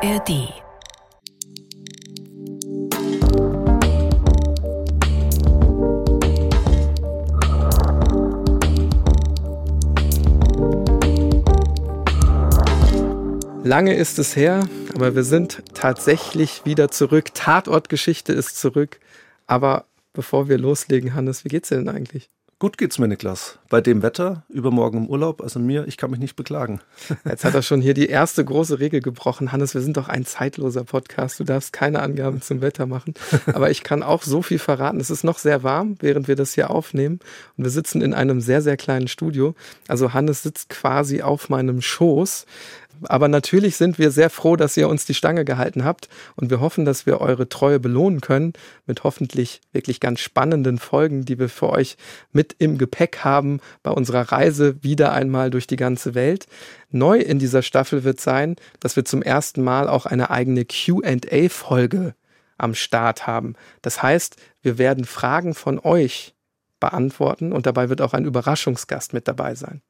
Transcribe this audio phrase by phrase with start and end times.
[0.00, 0.30] ARD
[13.64, 17.34] Lange ist es her, aber wir sind tatsächlich wieder zurück.
[17.34, 19.00] Tatortgeschichte ist zurück.
[19.48, 22.30] Aber bevor wir loslegen, Hannes, wie geht's dir denn eigentlich?
[22.60, 23.60] Gut geht's mir, Niklas.
[23.68, 26.80] Bei dem Wetter, übermorgen im Urlaub, also mir, ich kann mich nicht beklagen.
[27.24, 29.52] Jetzt hat er schon hier die erste große Regel gebrochen.
[29.52, 31.38] Hannes, wir sind doch ein zeitloser Podcast.
[31.38, 33.14] Du darfst keine Angaben zum Wetter machen.
[33.46, 34.98] Aber ich kann auch so viel verraten.
[34.98, 37.20] Es ist noch sehr warm, während wir das hier aufnehmen.
[37.56, 39.54] Und wir sitzen in einem sehr, sehr kleinen Studio.
[39.86, 42.44] Also Hannes sitzt quasi auf meinem Schoß.
[43.04, 46.60] Aber natürlich sind wir sehr froh, dass ihr uns die Stange gehalten habt und wir
[46.60, 48.52] hoffen, dass wir eure Treue belohnen können
[48.86, 51.96] mit hoffentlich wirklich ganz spannenden Folgen, die wir für euch
[52.32, 56.46] mit im Gepäck haben bei unserer Reise wieder einmal durch die ganze Welt.
[56.90, 62.14] Neu in dieser Staffel wird sein, dass wir zum ersten Mal auch eine eigene QA-Folge
[62.56, 63.54] am Start haben.
[63.82, 66.34] Das heißt, wir werden Fragen von euch
[66.80, 69.82] beantworten und dabei wird auch ein Überraschungsgast mit dabei sein.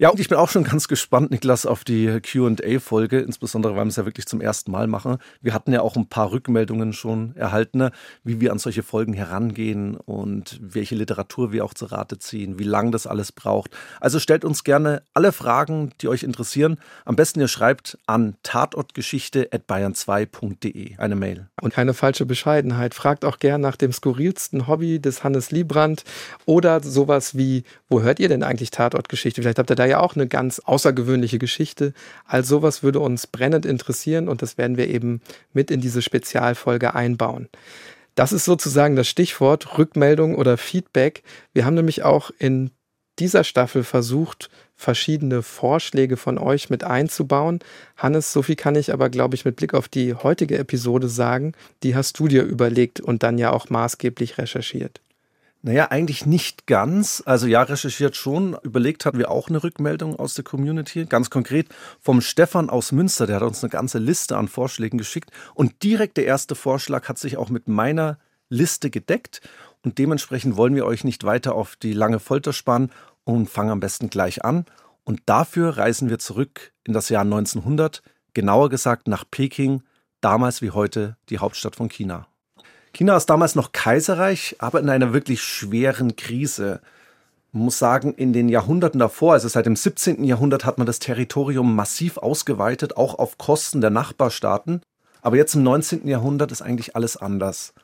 [0.00, 3.90] Ja, und ich bin auch schon ganz gespannt, Niklas, auf die QA-Folge, insbesondere weil wir
[3.90, 5.18] es ja wirklich zum ersten Mal machen.
[5.42, 7.90] Wir hatten ja auch ein paar Rückmeldungen schon erhalten,
[8.24, 12.64] wie wir an solche Folgen herangehen und welche Literatur wir auch zu Rate ziehen, wie
[12.64, 13.72] lang das alles braucht.
[14.00, 16.78] Also stellt uns gerne alle Fragen, die euch interessieren.
[17.04, 21.50] Am besten ihr schreibt an tatortgeschichte.bayern2.de eine Mail.
[21.60, 22.94] Und keine falsche Bescheidenheit.
[22.94, 26.04] Fragt auch gern nach dem skurrilsten Hobby des Hannes Liebrand
[26.46, 29.42] oder sowas wie, wo hört ihr denn eigentlich Tatortgeschichte?
[29.42, 31.92] Vielleicht habt ihr da ja auch eine ganz außergewöhnliche Geschichte.
[32.26, 35.20] All sowas würde uns brennend interessieren und das werden wir eben
[35.52, 37.48] mit in diese Spezialfolge einbauen.
[38.14, 41.22] Das ist sozusagen das Stichwort Rückmeldung oder Feedback.
[41.52, 42.70] Wir haben nämlich auch in
[43.18, 47.60] dieser Staffel versucht, verschiedene Vorschläge von euch mit einzubauen.
[47.96, 51.52] Hannes, so viel kann ich aber, glaube ich, mit Blick auf die heutige Episode sagen.
[51.82, 55.00] Die hast du dir überlegt und dann ja auch maßgeblich recherchiert.
[55.62, 57.22] Naja, eigentlich nicht ganz.
[57.26, 58.56] Also ja, recherchiert schon.
[58.62, 61.04] Überlegt hatten wir auch eine Rückmeldung aus der Community.
[61.04, 61.68] Ganz konkret
[62.00, 63.26] vom Stefan aus Münster.
[63.26, 65.30] Der hat uns eine ganze Liste an Vorschlägen geschickt.
[65.54, 68.18] Und direkt der erste Vorschlag hat sich auch mit meiner
[68.48, 69.42] Liste gedeckt.
[69.82, 72.90] Und dementsprechend wollen wir euch nicht weiter auf die lange Folter spannen
[73.24, 74.64] und fangen am besten gleich an.
[75.04, 79.82] Und dafür reisen wir zurück in das Jahr 1900, genauer gesagt nach Peking,
[80.22, 82.29] damals wie heute die Hauptstadt von China.
[82.92, 86.80] China ist damals noch Kaiserreich, aber in einer wirklich schweren Krise.
[87.52, 90.24] Man muss sagen, in den Jahrhunderten davor, also seit dem 17.
[90.24, 94.82] Jahrhundert, hat man das Territorium massiv ausgeweitet, auch auf Kosten der Nachbarstaaten.
[95.22, 96.06] Aber jetzt im 19.
[96.06, 97.74] Jahrhundert ist eigentlich alles anders.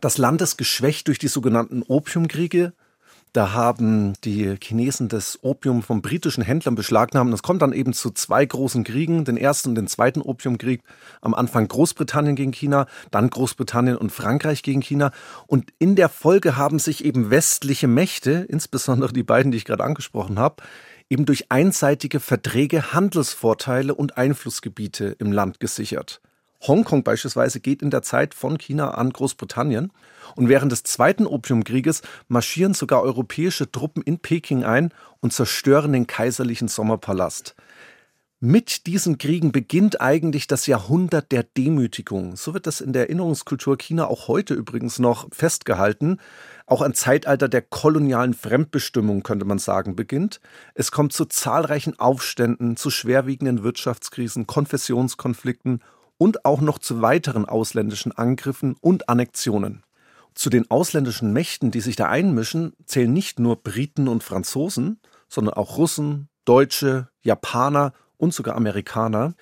[0.00, 2.72] Das Land ist geschwächt durch die sogenannten Opiumkriege,
[3.32, 7.32] da haben die Chinesen das Opium von britischen Händlern beschlagnahmt.
[7.32, 10.82] Es kommt dann eben zu zwei großen Kriegen, den ersten und den zweiten Opiumkrieg.
[11.20, 15.12] Am Anfang Großbritannien gegen China, dann Großbritannien und Frankreich gegen China.
[15.46, 19.84] Und in der Folge haben sich eben westliche Mächte, insbesondere die beiden, die ich gerade
[19.84, 20.62] angesprochen habe,
[21.08, 26.20] eben durch einseitige Verträge Handelsvorteile und Einflussgebiete im Land gesichert.
[26.66, 29.92] Hongkong beispielsweise geht in der Zeit von China an Großbritannien.
[30.36, 36.06] Und während des Zweiten Opiumkrieges marschieren sogar europäische Truppen in Peking ein und zerstören den
[36.06, 37.54] kaiserlichen Sommerpalast.
[38.42, 42.36] Mit diesen Kriegen beginnt eigentlich das Jahrhundert der Demütigung.
[42.36, 46.16] So wird das in der Erinnerungskultur China auch heute übrigens noch festgehalten.
[46.64, 50.40] Auch ein Zeitalter der kolonialen Fremdbestimmung, könnte man sagen, beginnt.
[50.72, 55.82] Es kommt zu zahlreichen Aufständen, zu schwerwiegenden Wirtschaftskrisen, Konfessionskonflikten
[56.20, 59.82] und auch noch zu weiteren ausländischen Angriffen und Annexionen.
[60.34, 65.54] Zu den ausländischen Mächten, die sich da einmischen, zählen nicht nur Briten und Franzosen, sondern
[65.54, 69.32] auch Russen, Deutsche, Japaner und sogar Amerikaner.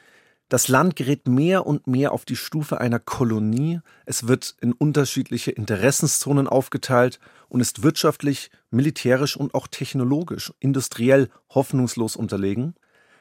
[0.48, 3.80] Das Land gerät mehr und mehr auf die Stufe einer Kolonie.
[4.06, 7.18] Es wird in unterschiedliche Interessenszonen aufgeteilt
[7.48, 12.76] und ist wirtschaftlich, militärisch und auch technologisch, industriell hoffnungslos unterlegen.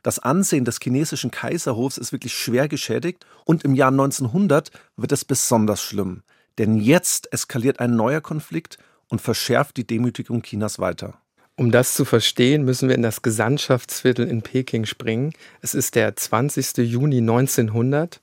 [0.08, 5.26] Das Ansehen des chinesischen Kaiserhofs ist wirklich schwer geschädigt und im Jahr 1900 wird es
[5.26, 6.24] besonders schlimm.
[6.58, 8.78] Denn jetzt eskaliert ein neuer Konflikt
[9.10, 11.16] und verschärft die Demütigung Chinas weiter.
[11.58, 15.34] Um das zu verstehen, müssen wir in das Gesandtschaftsviertel in Peking springen.
[15.60, 16.78] Es ist der 20.
[16.78, 18.22] Juni 1900.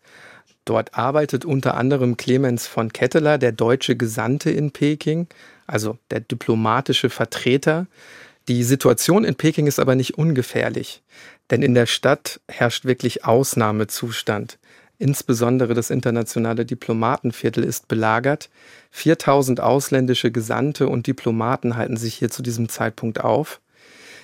[0.65, 5.27] Dort arbeitet unter anderem Clemens von Ketteler, der deutsche Gesandte in Peking,
[5.67, 7.89] also der diplomatische Vertreter.
[8.49, 11.03] Die Situation in Peking ist aber nicht ungefährlich,
[11.51, 14.59] denn in der Stadt herrscht wirklich Ausnahmezustand.
[14.99, 18.49] Insbesondere das internationale Diplomatenviertel ist belagert.
[18.93, 23.61] 4000 ausländische Gesandte und Diplomaten halten sich hier zu diesem Zeitpunkt auf.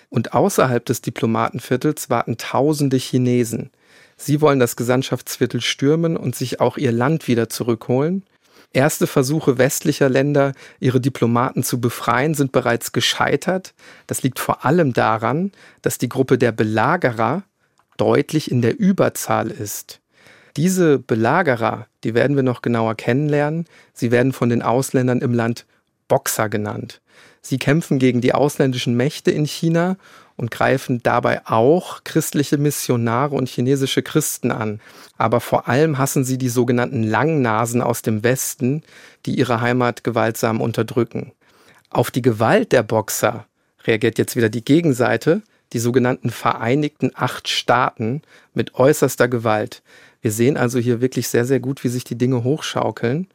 [0.08, 3.70] Und außerhalb des Diplomatenviertels warten tausende Chinesen.
[4.16, 8.24] Sie wollen das Gesandtschaftsviertel stürmen und sich auch ihr Land wieder zurückholen.
[8.72, 13.74] Erste Versuche westlicher Länder, ihre Diplomaten zu befreien, sind bereits gescheitert.
[14.06, 15.50] Das liegt vor allem daran,
[15.82, 17.42] dass die Gruppe der Belagerer
[17.96, 20.00] deutlich in der Überzahl ist.
[20.56, 23.66] Diese Belagerer, die werden wir noch genauer kennenlernen.
[23.92, 25.66] Sie werden von den Ausländern im Land
[26.06, 27.00] Boxer genannt.
[27.42, 29.96] Sie kämpfen gegen die ausländischen Mächte in China
[30.36, 34.80] und greifen dabei auch christliche Missionare und chinesische Christen an.
[35.18, 38.82] Aber vor allem hassen sie die sogenannten Langnasen aus dem Westen,
[39.26, 41.32] die ihre Heimat gewaltsam unterdrücken.
[41.90, 43.46] Auf die Gewalt der Boxer
[43.84, 45.42] reagiert jetzt wieder die Gegenseite,
[45.72, 48.22] die sogenannten Vereinigten Acht Staaten
[48.54, 49.82] mit äußerster Gewalt.
[50.22, 53.28] Wir sehen also hier wirklich sehr, sehr gut, wie sich die Dinge hochschaukeln.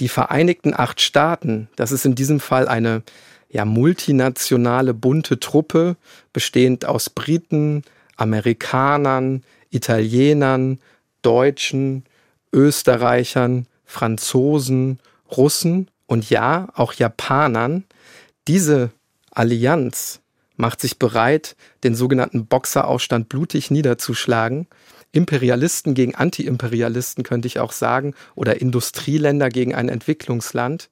[0.00, 3.02] Die Vereinigten Acht Staaten, das ist in diesem Fall eine
[3.48, 5.96] ja, multinationale bunte Truppe,
[6.32, 7.82] bestehend aus Briten,
[8.16, 10.80] Amerikanern, Italienern,
[11.22, 12.04] Deutschen,
[12.52, 14.98] Österreichern, Franzosen,
[15.36, 17.84] Russen und ja, auch Japanern.
[18.48, 18.90] Diese
[19.30, 20.20] Allianz
[20.56, 24.66] macht sich bereit, den sogenannten Boxeraufstand blutig niederzuschlagen.
[25.14, 30.90] Imperialisten gegen Antiimperialisten könnte ich auch sagen, oder Industrieländer gegen ein Entwicklungsland.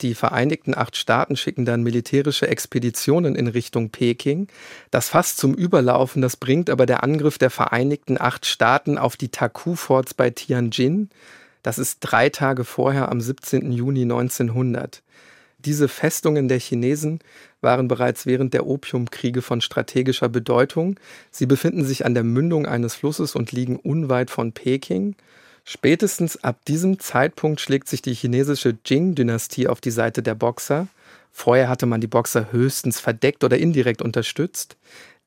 [0.00, 4.48] Die Vereinigten Acht Staaten schicken dann militärische Expeditionen in Richtung Peking.
[4.90, 9.28] Das fasst zum Überlaufen, das bringt aber der Angriff der Vereinigten Acht Staaten auf die
[9.28, 11.10] Taku-Forts bei Tianjin.
[11.62, 13.72] Das ist drei Tage vorher am 17.
[13.72, 15.02] Juni 1900.
[15.58, 17.18] Diese Festungen der Chinesen
[17.60, 20.98] waren bereits während der Opiumkriege von strategischer Bedeutung.
[21.30, 25.16] Sie befinden sich an der Mündung eines Flusses und liegen unweit von Peking.
[25.64, 30.88] Spätestens ab diesem Zeitpunkt schlägt sich die chinesische Jing-Dynastie auf die Seite der Boxer.
[31.30, 34.76] Vorher hatte man die Boxer höchstens verdeckt oder indirekt unterstützt.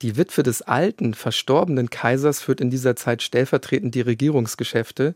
[0.02, 5.16] Die Witwe des alten, verstorbenen Kaisers führt in dieser Zeit stellvertretend die Regierungsgeschäfte,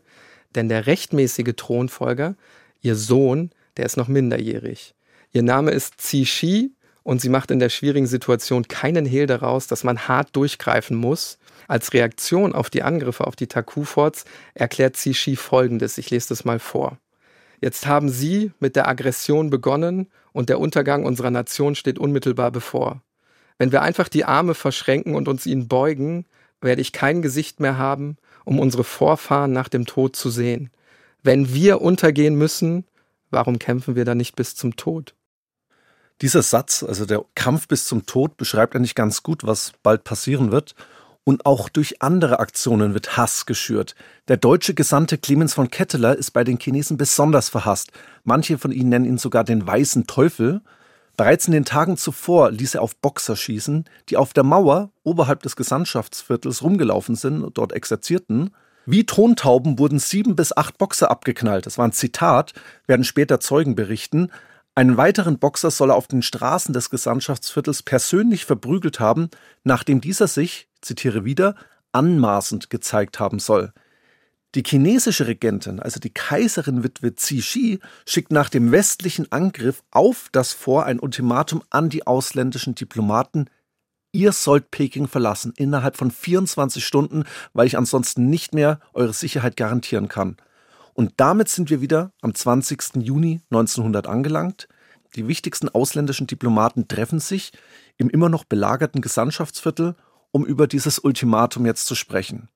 [0.54, 2.36] denn der rechtmäßige Thronfolger,
[2.80, 4.94] ihr Sohn, der ist noch minderjährig.
[5.32, 6.72] Ihr Name ist Shi
[7.08, 11.38] und sie macht in der schwierigen Situation keinen Hehl daraus, dass man hart durchgreifen muss.
[11.66, 15.96] Als Reaktion auf die Angriffe auf die Taku-Forts erklärt Shi folgendes.
[15.96, 16.98] Ich lese das mal vor.
[17.62, 23.00] Jetzt haben Sie mit der Aggression begonnen und der Untergang unserer Nation steht unmittelbar bevor.
[23.56, 26.26] Wenn wir einfach die Arme verschränken und uns ihnen beugen,
[26.60, 30.68] werde ich kein Gesicht mehr haben, um unsere Vorfahren nach dem Tod zu sehen.
[31.22, 32.84] Wenn wir untergehen müssen,
[33.30, 35.14] warum kämpfen wir dann nicht bis zum Tod?
[36.20, 40.50] Dieser Satz, also der Kampf bis zum Tod, beschreibt eigentlich ganz gut, was bald passieren
[40.50, 40.74] wird.
[41.22, 43.94] Und auch durch andere Aktionen wird Hass geschürt.
[44.28, 47.92] Der deutsche Gesandte Clemens von Ketteler ist bei den Chinesen besonders verhasst.
[48.24, 50.62] Manche von ihnen nennen ihn sogar den weißen Teufel.
[51.18, 55.42] Bereits in den Tagen zuvor ließ er auf Boxer schießen, die auf der Mauer oberhalb
[55.42, 58.50] des Gesandtschaftsviertels rumgelaufen sind und dort exerzierten.
[58.86, 61.66] Wie Tontauben wurden sieben bis acht Boxer abgeknallt.
[61.66, 62.54] Das war ein Zitat,
[62.86, 64.30] werden später Zeugen berichten.
[64.78, 69.28] Einen weiteren Boxer soll er auf den Straßen des Gesandtschaftsviertels persönlich verprügelt haben,
[69.64, 71.56] nachdem dieser sich, zitiere wieder,
[71.90, 73.72] anmaßend gezeigt haben soll.
[74.54, 80.86] Die chinesische Regentin, also die Kaiserin-Witwe Cixi, schickt nach dem westlichen Angriff auf das Fort
[80.86, 83.50] ein Ultimatum an die ausländischen Diplomaten.
[84.12, 89.56] Ihr sollt Peking verlassen innerhalb von 24 Stunden, weil ich ansonsten nicht mehr eure Sicherheit
[89.56, 90.36] garantieren kann.
[90.98, 92.96] Und damit sind wir wieder am 20.
[92.96, 94.66] Juni 1900 angelangt.
[95.16, 97.52] Die wichtigsten ausländischen Diplomaten treffen sich
[97.96, 99.94] im immer noch belagerten Gesandtschaftsviertel,
[100.30, 102.48] um über dieses Ultimatum jetzt zu sprechen.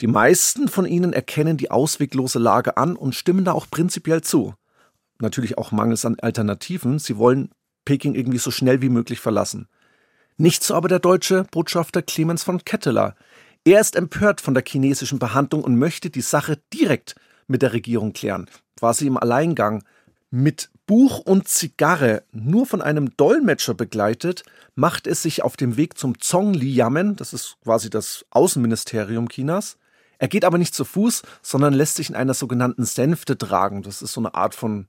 [0.00, 4.54] Die meisten von ihnen erkennen die ausweglose Lage an und stimmen da auch prinzipiell zu.
[5.20, 6.98] Natürlich auch mangels an Alternativen.
[6.98, 7.50] Sie wollen
[7.86, 9.68] Peking irgendwie so schnell wie möglich verlassen.
[10.36, 13.14] Nicht so aber der deutsche Botschafter Clemens von Ketteler.
[13.64, 17.14] Er ist empört von der chinesischen Behandlung und möchte die Sache direkt
[17.46, 18.50] mit der Regierung klären.
[18.78, 19.82] Quasi im Alleingang.
[20.38, 24.42] Mit Buch und Zigarre, nur von einem Dolmetscher begleitet,
[24.74, 29.78] macht es sich auf dem Weg zum Zhongli-Yamen, das ist quasi das Außenministerium Chinas.
[30.18, 33.80] Er geht aber nicht zu Fuß, sondern lässt sich in einer sogenannten Sänfte tragen.
[33.80, 34.88] Das ist so eine Art von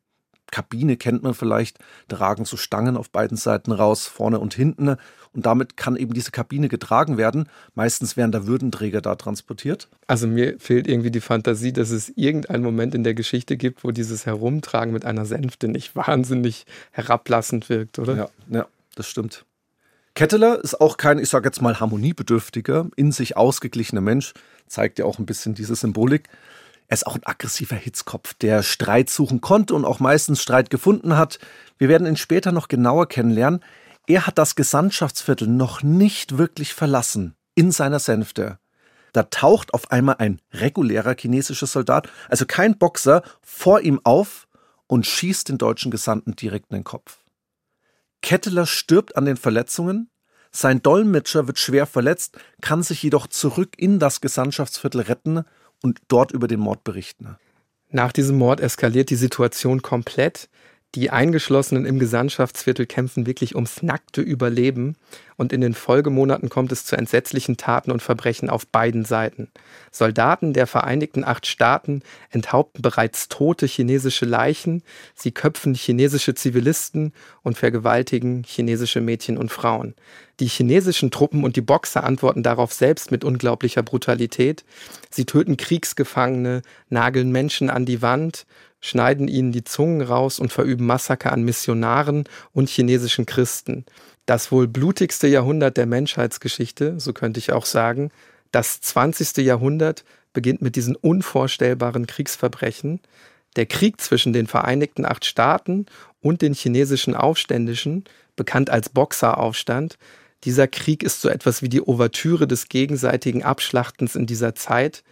[0.52, 4.96] Kabine kennt man vielleicht, da ragen so Stangen auf beiden Seiten raus, vorne und hinten.
[5.34, 7.50] Und damit kann eben diese Kabine getragen werden.
[7.76, 9.90] Meistens werden da Würdenträger da transportiert.
[10.08, 13.92] Also mir fehlt irgendwie die Fantasie, dass es irgendeinen Moment in der Geschichte gibt, wo
[13.92, 18.16] dieses Herumtragen mit einer Sänfte nicht wahnsinnig herablassend wirkt, oder?
[18.16, 19.46] Ja, ja das stimmt.
[20.16, 24.34] Ketteler ist auch kein, ich sage jetzt mal, harmoniebedürftiger, in sich ausgeglichener Mensch.
[24.66, 26.28] Zeigt ja auch ein bisschen diese Symbolik.
[26.88, 31.18] Er ist auch ein aggressiver Hitzkopf, der Streit suchen konnte und auch meistens Streit gefunden
[31.18, 31.38] hat.
[31.78, 33.64] Wir werden ihn später noch genauer kennenlernen.
[34.08, 38.60] Er hat das Gesandtschaftsviertel noch nicht wirklich verlassen in seiner Sänfte.
[39.12, 44.48] Da taucht auf einmal ein regulärer chinesischer Soldat, also kein Boxer, vor ihm auf
[44.88, 47.18] und schießt den deutschen Gesandten direkt in den Kopf.
[48.22, 50.10] Ketteler stirbt an den Verletzungen,
[50.52, 55.44] sein Dolmetscher wird schwer verletzt, kann sich jedoch zurück in das Gesandtschaftsviertel retten
[55.84, 57.38] und dort über den Mord berichten.
[57.90, 60.50] Nach diesem Mord eskaliert die Situation komplett.
[60.96, 64.96] Die Eingeschlossenen im Gesandtschaftsviertel kämpfen wirklich ums nackte Überleben
[65.36, 69.52] und in den Folgemonaten kommt es zu entsetzlichen Taten und Verbrechen auf beiden Seiten.
[69.92, 74.82] Soldaten der Vereinigten Acht Staaten enthaupten bereits tote chinesische Leichen,
[75.14, 77.14] sie köpfen chinesische Zivilisten
[77.44, 79.94] und vergewaltigen chinesische Mädchen und Frauen.
[80.40, 84.64] Die chinesischen Truppen und die Boxer antworten darauf selbst mit unglaublicher Brutalität.
[85.10, 88.46] Sie töten Kriegsgefangene, nageln Menschen an die Wand,
[88.88, 93.86] schneiden ihnen die Zungen raus und verüben Massaker an Missionaren und chinesischen Christen.
[94.26, 98.12] Das wohl blutigste Jahrhundert der Menschheitsgeschichte, so könnte ich auch sagen,
[98.52, 99.38] das 20.
[99.38, 100.04] Jahrhundert
[100.34, 103.02] beginnt mit diesen unvorstellbaren Kriegsverbrechen.
[103.56, 105.86] Der Krieg zwischen den Vereinigten Acht Staaten
[106.22, 109.98] und den chinesischen Aufständischen, bekannt als Boxeraufstand,
[110.44, 115.04] dieser Krieg ist so etwas wie die Ouvertüre des gegenseitigen Abschlachtens in dieser Zeit.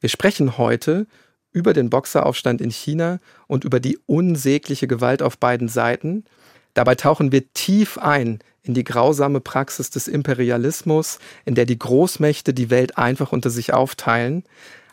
[0.00, 1.06] Wir sprechen heute
[1.52, 6.24] über den Boxeraufstand in China und über die unsägliche Gewalt auf beiden Seiten.
[6.74, 12.54] Dabei tauchen wir tief ein in die grausame Praxis des Imperialismus, in der die Großmächte
[12.54, 14.44] die Welt einfach unter sich aufteilen.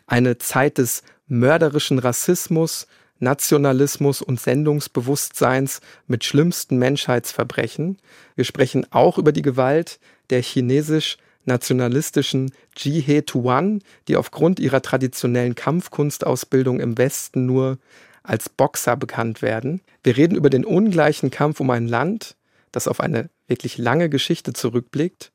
[0.06, 2.86] Eine Zeit des mörderischen Rassismus,
[3.20, 7.98] Nationalismus und Sendungsbewusstseins mit schlimmsten Menschheitsverbrechen.
[8.36, 9.98] Wir sprechen auch über die Gewalt
[10.30, 17.78] der chinesisch nationalistischen Jihe Tuan, die aufgrund ihrer traditionellen Kampfkunstausbildung im Westen nur
[18.22, 19.80] als Boxer bekannt werden.
[20.04, 22.36] Wir reden über den ungleichen Kampf um ein Land,
[22.70, 25.32] das auf eine wirklich lange Geschichte zurückblickt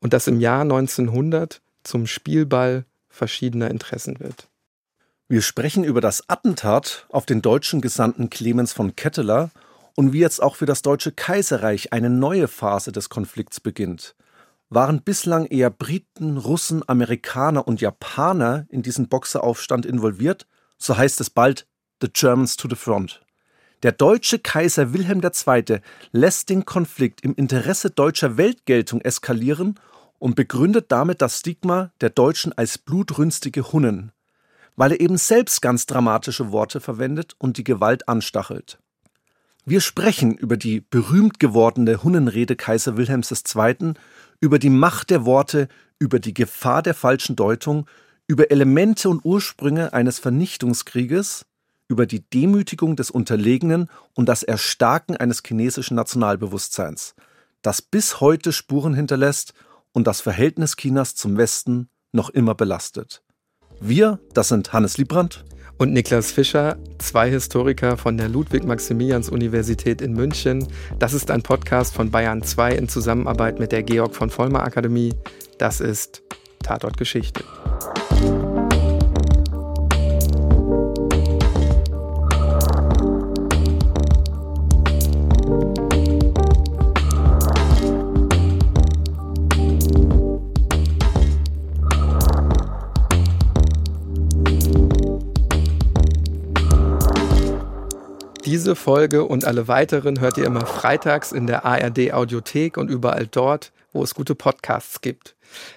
[0.00, 4.48] und das im Jahr 1900 zum Spielball verschiedener Interessen wird.
[5.28, 9.50] Wir sprechen über das Attentat auf den deutschen Gesandten Clemens von Ketteler
[9.94, 14.14] und wie jetzt auch für das Deutsche Kaiserreich eine neue Phase des Konflikts beginnt
[14.74, 20.46] waren bislang eher Briten, Russen, Amerikaner und Japaner in diesen Boxeraufstand involviert,
[20.78, 21.66] so heißt es bald
[22.00, 23.22] The Germans to the Front.
[23.82, 25.80] Der deutsche Kaiser Wilhelm II.
[26.12, 29.78] lässt den Konflikt im Interesse deutscher Weltgeltung eskalieren
[30.18, 34.12] und begründet damit das Stigma der Deutschen als blutrünstige Hunnen,
[34.74, 38.78] weil er eben selbst ganz dramatische Worte verwendet und die Gewalt anstachelt.
[39.66, 43.94] Wir sprechen über die berühmt gewordene Hunnenrede Kaiser Wilhelms II
[44.44, 47.86] über die Macht der Worte, über die Gefahr der falschen Deutung,
[48.26, 51.46] über Elemente und Ursprünge eines Vernichtungskrieges,
[51.88, 57.14] über die Demütigung des Unterlegenen und das Erstarken eines chinesischen Nationalbewusstseins,
[57.62, 59.54] das bis heute Spuren hinterlässt
[59.92, 63.22] und das Verhältnis Chinas zum Westen noch immer belastet.
[63.80, 65.42] Wir, das sind Hannes Liebrandt
[65.78, 70.66] und Niklas Fischer, zwei Historiker von der Ludwig-Maximilians-Universität in München.
[70.98, 75.14] Das ist ein Podcast von Bayern 2 in Zusammenarbeit mit der Georg von Vollmer Akademie.
[75.58, 76.22] Das ist
[76.62, 77.44] Tatort Geschichte.
[98.54, 103.26] Diese Folge und alle weiteren hört ihr immer freitags in der ARD Audiothek und überall
[103.26, 105.34] dort, wo es gute Podcasts gibt.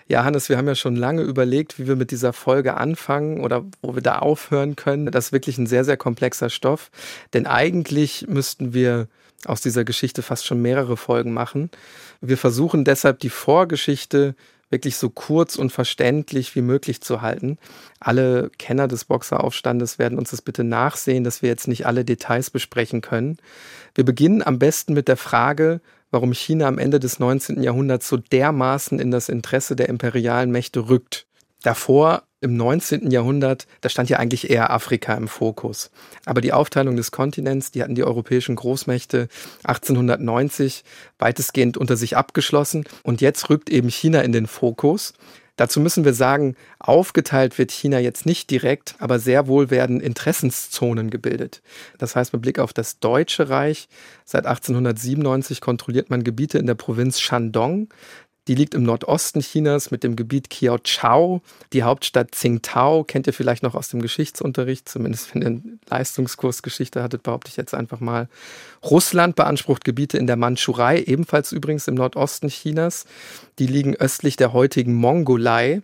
[0.08, 3.66] Ja, Hannes, wir haben ja schon lange überlegt, wie wir mit dieser Folge anfangen oder
[3.82, 5.08] wo wir da aufhören können.
[5.08, 6.92] Das ist wirklich ein sehr, sehr komplexer Stoff.
[7.34, 9.08] Denn eigentlich müssten wir
[9.46, 11.72] aus dieser Geschichte fast schon mehrere Folgen machen.
[12.22, 14.36] Wir versuchen deshalb die Vorgeschichte
[14.70, 17.58] wirklich so kurz und verständlich wie möglich zu halten.
[18.00, 22.50] Alle Kenner des Boxeraufstandes werden uns das bitte nachsehen, dass wir jetzt nicht alle Details
[22.50, 23.38] besprechen können.
[23.96, 25.82] Wir beginnen am besten mit der Frage,
[26.12, 27.62] warum China am Ende des 19.
[27.62, 31.28] Jahrhunderts so dermaßen in das Interesse der imperialen Mächte rückt.
[31.64, 33.10] Davor im 19.
[33.10, 35.90] Jahrhundert, da stand ja eigentlich eher Afrika im Fokus.
[36.26, 39.28] Aber die Aufteilung des Kontinents, die hatten die europäischen Großmächte
[39.64, 40.84] 1890
[41.18, 42.86] weitestgehend unter sich abgeschlossen.
[43.04, 45.14] Und jetzt rückt eben China in den Fokus.
[45.58, 51.10] Dazu müssen wir sagen, aufgeteilt wird China jetzt nicht direkt, aber sehr wohl werden Interessenszonen
[51.10, 51.64] gebildet.
[51.98, 53.90] Das heißt, mit Blick auf das Deutsche Reich,
[54.24, 57.90] seit 1897 kontrolliert man Gebiete in der Provinz Shandong.
[58.48, 61.42] Die liegt im Nordosten Chinas mit dem Gebiet Kiaochao.
[61.74, 66.62] Die Hauptstadt Tsingtao kennt ihr vielleicht noch aus dem Geschichtsunterricht, zumindest wenn ihr einen Leistungskurs
[66.62, 68.30] Geschichte hattet, behaupte ich jetzt einfach mal.
[68.84, 73.06] Russland beansprucht Gebiete in der Mandschurei, ebenfalls übrigens im Nordosten Chinas.
[73.60, 75.82] Die liegen östlich der heutigen Mongolei.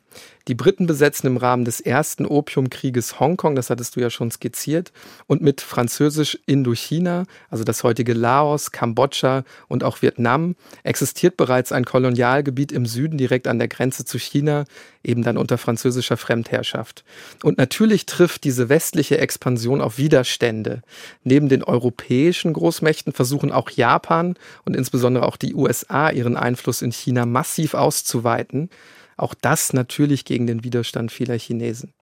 [0.47, 4.91] Die Briten besetzen im Rahmen des ersten Opiumkrieges Hongkong, das hattest du ja schon skizziert,
[5.25, 11.85] und mit französisch Indochina, also das heutige Laos, Kambodscha und auch Vietnam, existiert bereits ein
[11.85, 14.65] Kolonialgebiet im Süden direkt an der Grenze zu China,
[15.03, 17.03] eben dann unter französischer Fremdherrschaft.
[17.43, 20.81] Und natürlich trifft diese westliche Expansion auf Widerstände.
[21.24, 26.91] Neben den europäischen Großmächten versuchen auch Japan und insbesondere auch die USA ihren Einfluss in
[26.91, 28.69] China massiv auszuweiten.
[29.17, 31.93] Auch das natürlich gegen den Widerstand vieler Chinesen.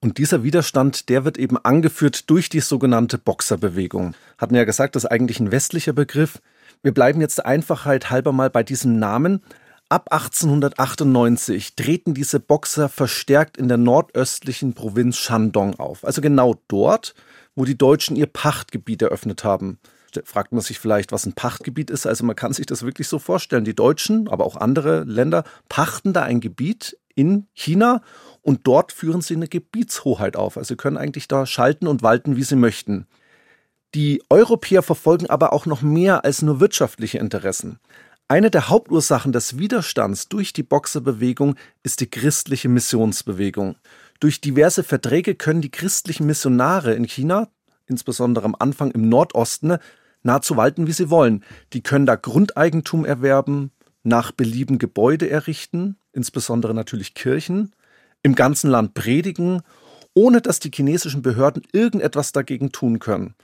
[0.00, 4.14] Und dieser Widerstand, der wird eben angeführt durch die sogenannte Boxerbewegung.
[4.36, 6.42] Hatten ja gesagt, das ist eigentlich ein westlicher Begriff.
[6.82, 9.40] Wir bleiben jetzt der Einfachheit halber mal bei diesem Namen.
[9.94, 16.04] Ab 1898 treten diese Boxer verstärkt in der nordöstlichen Provinz Shandong auf.
[16.04, 17.14] Also genau dort,
[17.54, 19.78] wo die Deutschen ihr Pachtgebiet eröffnet haben
[20.24, 22.06] fragt man sich vielleicht, was ein Pachtgebiet ist.
[22.06, 23.64] Also man kann sich das wirklich so vorstellen.
[23.64, 28.02] Die Deutschen, aber auch andere Länder pachten da ein Gebiet in China
[28.42, 30.56] und dort führen sie eine Gebietshoheit auf.
[30.56, 33.06] Also können eigentlich da schalten und walten, wie sie möchten.
[33.94, 37.78] Die Europäer verfolgen aber auch noch mehr als nur wirtschaftliche Interessen.
[38.26, 43.76] Eine der Hauptursachen des Widerstands durch die Boxerbewegung ist die christliche Missionsbewegung.
[44.18, 47.48] Durch diverse Verträge können die christlichen Missionare in China,
[47.86, 49.76] insbesondere am Anfang im Nordosten,
[50.22, 51.44] nahezu walten, wie sie wollen.
[51.74, 53.72] Die können da Grundeigentum erwerben,
[54.04, 57.72] nach Belieben Gebäude errichten, insbesondere natürlich Kirchen,
[58.22, 59.60] im ganzen Land predigen,
[60.14, 63.34] ohne dass die chinesischen Behörden irgendetwas dagegen tun können.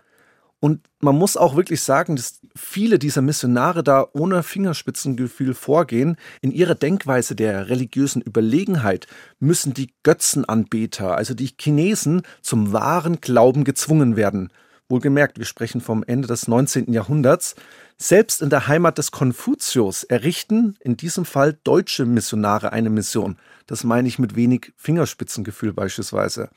[0.61, 6.17] Und man muss auch wirklich sagen, dass viele dieser Missionare da ohne Fingerspitzengefühl vorgehen.
[6.43, 9.07] In ihrer Denkweise der religiösen Überlegenheit
[9.39, 14.53] müssen die Götzenanbeter, also die Chinesen, zum wahren Glauben gezwungen werden.
[14.91, 16.93] Wohlgemerkt, wir sprechen vom Ende des 19.
[16.93, 17.55] Jahrhunderts.
[17.97, 23.37] Selbst in der Heimat des Konfuzius errichten in diesem Fall deutsche Missionare eine Mission.
[23.67, 26.51] Das meine ich mit wenig Fingerspitzengefühl beispielsweise.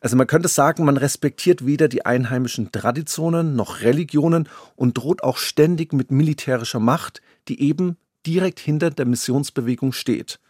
[0.00, 5.36] Also man könnte sagen, man respektiert weder die einheimischen Traditionen noch Religionen und droht auch
[5.36, 10.40] ständig mit militärischer Macht, die eben direkt hinter der Missionsbewegung steht.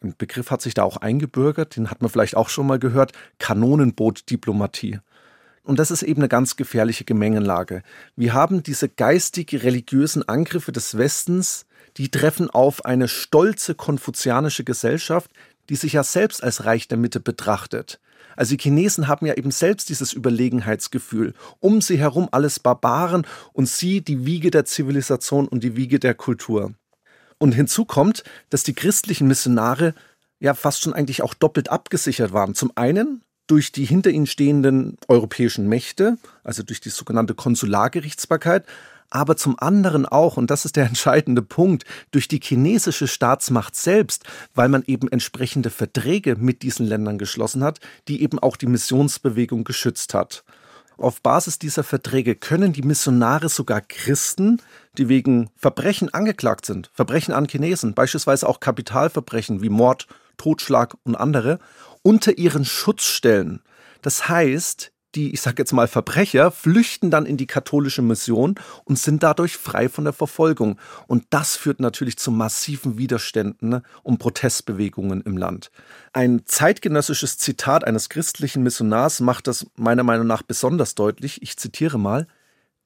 [0.00, 3.12] Ein Begriff hat sich da auch eingebürgert, den hat man vielleicht auch schon mal gehört,
[3.38, 5.00] Kanonenboot-Diplomatie.
[5.64, 7.82] Und das ist eben eine ganz gefährliche Gemengenlage.
[8.16, 15.30] Wir haben diese geistig-religiösen Angriffe des Westens, die treffen auf eine stolze konfuzianische Gesellschaft,
[15.68, 18.00] die sich ja selbst als Reich der Mitte betrachtet.
[18.42, 21.32] Also die Chinesen haben ja eben selbst dieses Überlegenheitsgefühl.
[21.60, 26.14] Um sie herum alles Barbaren und sie die Wiege der Zivilisation und die Wiege der
[26.14, 26.74] Kultur.
[27.38, 29.94] Und hinzu kommt, dass die christlichen Missionare
[30.40, 32.56] ja fast schon eigentlich auch doppelt abgesichert waren.
[32.56, 38.66] Zum einen durch die hinter ihnen stehenden europäischen Mächte, also durch die sogenannte Konsulargerichtsbarkeit,
[39.12, 44.24] aber zum anderen auch, und das ist der entscheidende Punkt, durch die chinesische Staatsmacht selbst,
[44.54, 49.64] weil man eben entsprechende Verträge mit diesen Ländern geschlossen hat, die eben auch die Missionsbewegung
[49.64, 50.44] geschützt hat.
[50.98, 54.60] Auf Basis dieser Verträge können die Missionare sogar Christen,
[54.98, 61.16] die wegen Verbrechen angeklagt sind, Verbrechen an Chinesen, beispielsweise auch Kapitalverbrechen wie Mord, Totschlag und
[61.16, 61.58] andere,
[62.02, 63.62] unter ihren Schutz stellen.
[64.00, 68.98] Das heißt, die, ich sage jetzt mal, Verbrecher flüchten dann in die katholische Mission und
[68.98, 70.78] sind dadurch frei von der Verfolgung.
[71.06, 75.70] Und das führt natürlich zu massiven Widerständen ne, und Protestbewegungen im Land.
[76.12, 81.42] Ein zeitgenössisches Zitat eines christlichen Missionars macht das meiner Meinung nach besonders deutlich.
[81.42, 82.26] Ich zitiere mal.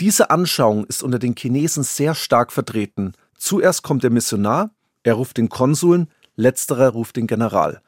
[0.00, 3.12] Diese Anschauung ist unter den Chinesen sehr stark vertreten.
[3.38, 4.70] Zuerst kommt der Missionar,
[5.02, 7.80] er ruft den Konsuln, letzterer ruft den General.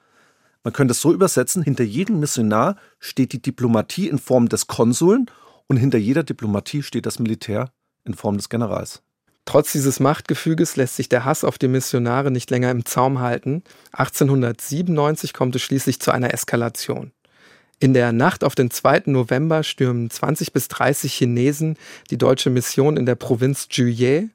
[0.64, 5.30] Man könnte es so übersetzen, hinter jedem Missionar steht die Diplomatie in Form des Konsuln
[5.66, 7.70] und hinter jeder Diplomatie steht das Militär
[8.04, 9.02] in Form des Generals.
[9.44, 13.62] Trotz dieses Machtgefüges lässt sich der Hass auf die Missionare nicht länger im Zaum halten.
[13.92, 17.12] 1897 kommt es schließlich zu einer Eskalation.
[17.80, 19.04] In der Nacht auf den 2.
[19.06, 21.78] November stürmen 20 bis 30 Chinesen
[22.10, 24.28] die deutsche Mission in der Provinz Juyei.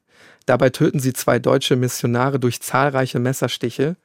[0.46, 3.96] Dabei töten sie zwei deutsche Missionare durch zahlreiche Messerstiche.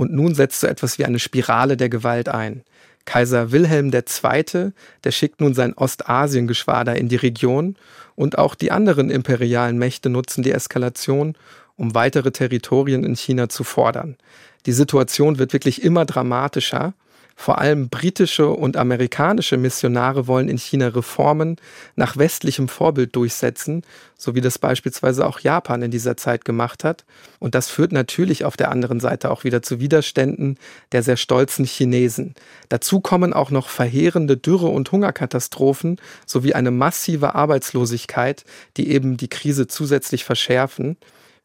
[0.00, 2.62] Und nun setzt so etwas wie eine Spirale der Gewalt ein.
[3.04, 4.72] Kaiser Wilhelm II.,
[5.04, 7.76] der schickt nun sein Ostasiengeschwader in die Region
[8.16, 11.36] und auch die anderen imperialen Mächte nutzen die Eskalation,
[11.76, 14.16] um weitere Territorien in China zu fordern.
[14.64, 16.94] Die Situation wird wirklich immer dramatischer
[17.40, 21.56] vor allem britische und amerikanische Missionare wollen in China Reformen
[21.96, 23.82] nach westlichem Vorbild durchsetzen,
[24.18, 27.06] so wie das beispielsweise auch Japan in dieser Zeit gemacht hat.
[27.38, 30.58] Und das führt natürlich auf der anderen Seite auch wieder zu Widerständen
[30.92, 32.34] der sehr stolzen Chinesen.
[32.68, 38.44] Dazu kommen auch noch verheerende Dürre- und Hungerkatastrophen sowie eine massive Arbeitslosigkeit,
[38.76, 40.98] die eben die Krise zusätzlich verschärfen.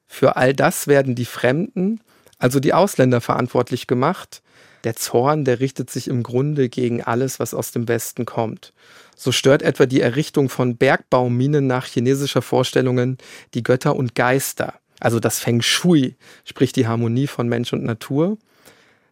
[0.08, 2.02] Für all das werden die Fremden,
[2.38, 4.42] also die Ausländer verantwortlich gemacht.
[4.86, 8.72] Der Zorn, der richtet sich im Grunde gegen alles, was aus dem Westen kommt.
[9.16, 13.18] So stört etwa die Errichtung von Bergbauminen nach chinesischer Vorstellungen
[13.56, 18.38] die Götter und Geister, also das Feng Shui, sprich die Harmonie von Mensch und Natur.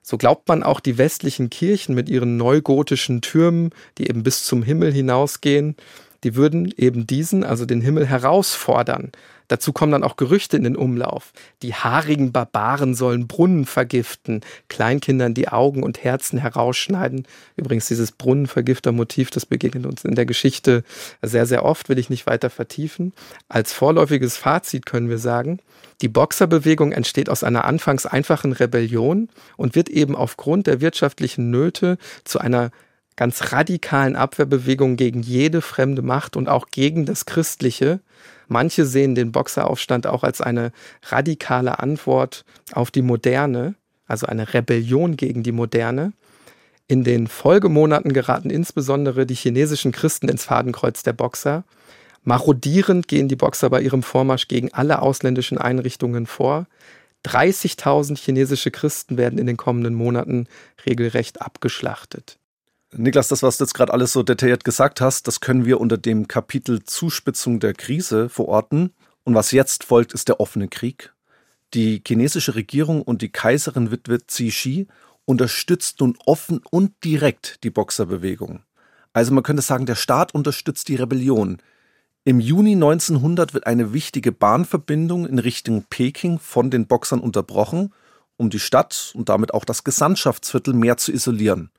[0.03, 4.61] So glaubt man auch die westlichen Kirchen mit ihren neugotischen Türmen, die eben bis zum
[4.61, 5.75] Himmel hinausgehen,
[6.23, 9.11] die würden eben diesen, also den Himmel, herausfordern.
[9.47, 11.33] Dazu kommen dann auch Gerüchte in den Umlauf.
[11.61, 17.27] Die haarigen Barbaren sollen Brunnen vergiften, Kleinkindern die Augen und Herzen herausschneiden.
[17.55, 20.83] Übrigens, dieses Brunnenvergifter-Motiv, das begegnet uns in der Geschichte
[21.21, 23.13] sehr, sehr oft, will ich nicht weiter vertiefen.
[23.49, 25.59] Als vorläufiges Fazit können wir sagen,
[26.01, 31.97] die Boxerbewegung entsteht aus einer anfangs einfachen Rebellion und wird eben aufgrund der wirtschaftlichen Nöte
[32.23, 32.71] zu einer
[33.15, 37.99] ganz radikalen Abwehrbewegung gegen jede fremde Macht und auch gegen das Christliche.
[38.47, 40.71] Manche sehen den Boxeraufstand auch als eine
[41.03, 43.75] radikale Antwort auf die Moderne,
[44.07, 46.13] also eine Rebellion gegen die Moderne.
[46.87, 51.63] In den Folgemonaten geraten insbesondere die chinesischen Christen ins Fadenkreuz der Boxer.
[52.23, 56.67] Marodierend gehen die Boxer bei ihrem Vormarsch gegen alle ausländischen Einrichtungen vor.
[57.25, 60.47] 30.000 chinesische Christen werden in den kommenden Monaten
[60.85, 62.37] regelrecht abgeschlachtet.
[62.95, 65.97] Niklas, das, was du jetzt gerade alles so detailliert gesagt hast, das können wir unter
[65.97, 68.93] dem Kapitel Zuspitzung der Krise verorten.
[69.23, 71.13] Und was jetzt folgt, ist der offene Krieg.
[71.73, 74.19] Die chinesische Regierung und die Kaiserin Witwe
[74.51, 74.87] Shi
[75.25, 78.61] unterstützt nun offen und direkt die Boxerbewegung.
[79.13, 81.59] Also man könnte sagen, der Staat unterstützt die Rebellion.
[82.25, 87.93] Im Juni 1900 wird eine wichtige Bahnverbindung in Richtung Peking von den Boxern unterbrochen,
[88.37, 91.69] um die Stadt und damit auch das Gesandtschaftsviertel mehr zu isolieren.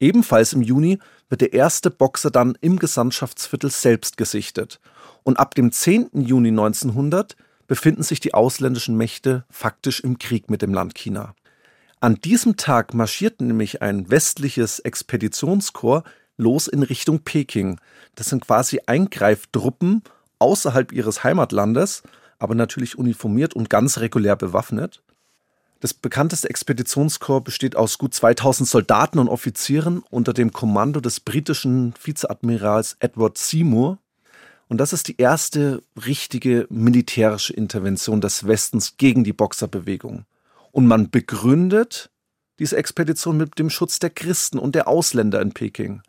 [0.00, 4.80] Ebenfalls im Juni wird der erste Boxer dann im Gesandtschaftsviertel selbst gesichtet.
[5.24, 6.10] Und ab dem 10.
[6.14, 11.34] Juni 1900 befinden sich die ausländischen Mächte faktisch im Krieg mit dem Land China.
[12.00, 17.80] An diesem Tag marschiert nämlich ein westliches Expeditionskorps los in Richtung Peking.
[18.14, 20.02] Das sind quasi Eingreiftruppen
[20.38, 22.02] außerhalb ihres Heimatlandes,
[22.38, 25.02] aber natürlich uniformiert und ganz regulär bewaffnet.
[25.80, 31.94] Das bekannteste Expeditionskorps besteht aus gut 2000 Soldaten und Offizieren unter dem Kommando des britischen
[32.02, 33.98] Vizeadmirals Edward Seymour.
[34.68, 40.24] Und das ist die erste richtige militärische Intervention des Westens gegen die Boxerbewegung.
[40.72, 42.10] Und man begründet
[42.58, 46.02] diese Expedition mit dem Schutz der Christen und der Ausländer in Peking.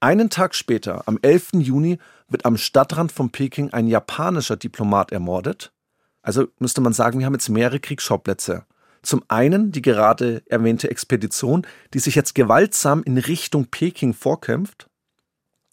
[0.00, 1.50] Einen Tag später, am 11.
[1.54, 5.72] Juni, wird am Stadtrand von Peking ein japanischer Diplomat ermordet.
[6.20, 8.64] Also müsste man sagen, wir haben jetzt mehrere Kriegsschauplätze.
[9.02, 14.88] Zum einen die gerade erwähnte Expedition, die sich jetzt gewaltsam in Richtung Peking vorkämpft.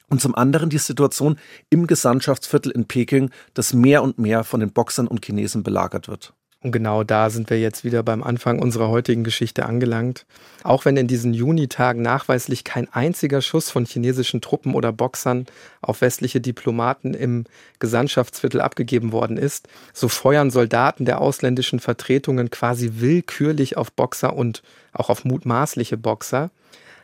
[0.07, 1.39] Und zum anderen die Situation
[1.71, 6.35] im Gesandtschaftsviertel in Peking, das mehr und mehr von den Boxern und Chinesen belagert wird.
[6.65, 10.25] Und genau da sind wir jetzt wieder beim Anfang unserer heutigen Geschichte angelangt.
[10.63, 15.45] Auch wenn in diesen Junitagen nachweislich kein einziger Schuss von chinesischen Truppen oder Boxern
[15.84, 17.43] auf westliche Diplomaten im
[17.78, 24.63] Gesandtschaftsviertel abgegeben worden ist, so feuern Soldaten der ausländischen Vertretungen quasi willkürlich auf Boxer und
[24.91, 26.49] auch auf mutmaßliche Boxer.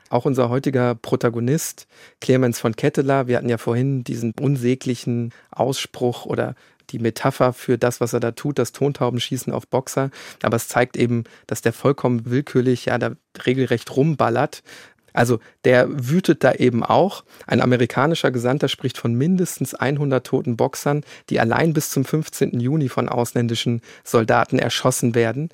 [0.10, 1.88] Auch unser heutiger Protagonist,
[2.19, 6.56] Clemens von Ketteler, wir hatten ja vorhin diesen unsäglichen Ausspruch oder
[6.91, 10.12] die Metapher für das, was er da tut, das Tontaubenschießen auf Boxer.
[10.41, 13.12] Aber es zeigt eben, dass der vollkommen willkürlich ja da
[13.45, 14.63] regelrecht rumballert.
[15.13, 17.23] Also der wütet da eben auch.
[17.47, 22.60] Ein amerikanischer Gesandter spricht von mindestens 100 toten Boxern, die allein bis zum 15.
[22.60, 25.49] Juni von ausländischen Soldaten erschossen werden.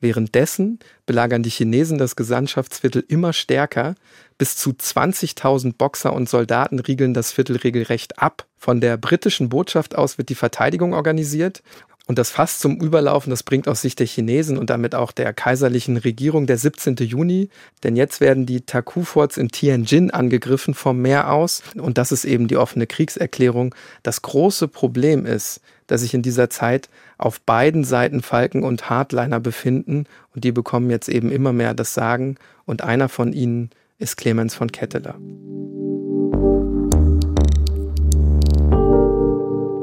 [0.00, 3.94] Währenddessen belagern die Chinesen das Gesandtschaftsviertel immer stärker.
[4.38, 8.46] Bis zu 20.000 Boxer und Soldaten riegeln das Viertel regelrecht ab.
[8.56, 11.62] Von der britischen Botschaft aus wird die Verteidigung organisiert.
[12.10, 15.32] Und das Fass zum Überlaufen, das bringt aus Sicht der Chinesen und damit auch der
[15.32, 16.96] kaiserlichen Regierung der 17.
[16.96, 17.50] Juni.
[17.84, 21.62] Denn jetzt werden die Taku-Forts in Tianjin angegriffen vom Meer aus.
[21.76, 23.76] Und das ist eben die offene Kriegserklärung.
[24.02, 29.38] Das große Problem ist, dass sich in dieser Zeit auf beiden Seiten Falken und Hardliner
[29.38, 34.16] befinden und die bekommen jetzt eben immer mehr das Sagen und einer von ihnen ist
[34.16, 35.14] Clemens von Ketteler.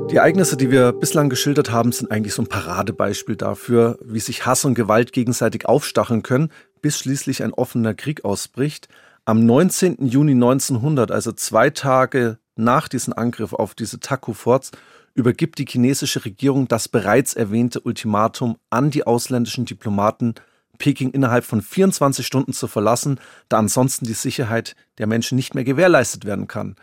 [0.09, 4.45] Die Ereignisse, die wir bislang geschildert haben, sind eigentlich so ein Paradebeispiel dafür, wie sich
[4.45, 6.49] Hass und Gewalt gegenseitig aufstacheln können,
[6.81, 8.87] bis schließlich ein offener Krieg ausbricht.
[9.25, 10.07] Am 19.
[10.07, 14.71] Juni 1900, also zwei Tage nach diesem Angriff auf diese Taku-Forts,
[15.13, 20.35] übergibt die chinesische Regierung das bereits erwähnte Ultimatum an die ausländischen Diplomaten,
[20.77, 25.65] Peking innerhalb von 24 Stunden zu verlassen, da ansonsten die Sicherheit der Menschen nicht mehr
[25.65, 26.77] gewährleistet werden kann.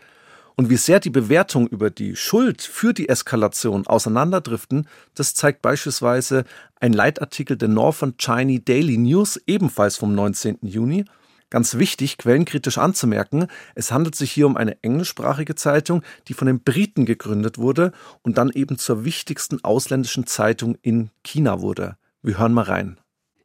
[0.55, 6.45] Und wie sehr die Bewertungen über die Schuld für die Eskalation auseinanderdriften, das zeigt beispielsweise
[6.79, 10.59] ein Leitartikel der Northern Chinese Daily News, ebenfalls vom 19.
[10.61, 11.05] Juni.
[11.49, 16.61] Ganz wichtig, quellenkritisch anzumerken, es handelt sich hier um eine englischsprachige Zeitung, die von den
[16.61, 17.91] Briten gegründet wurde
[18.23, 21.97] und dann eben zur wichtigsten ausländischen Zeitung in China wurde.
[22.23, 22.97] Wir hören mal rein.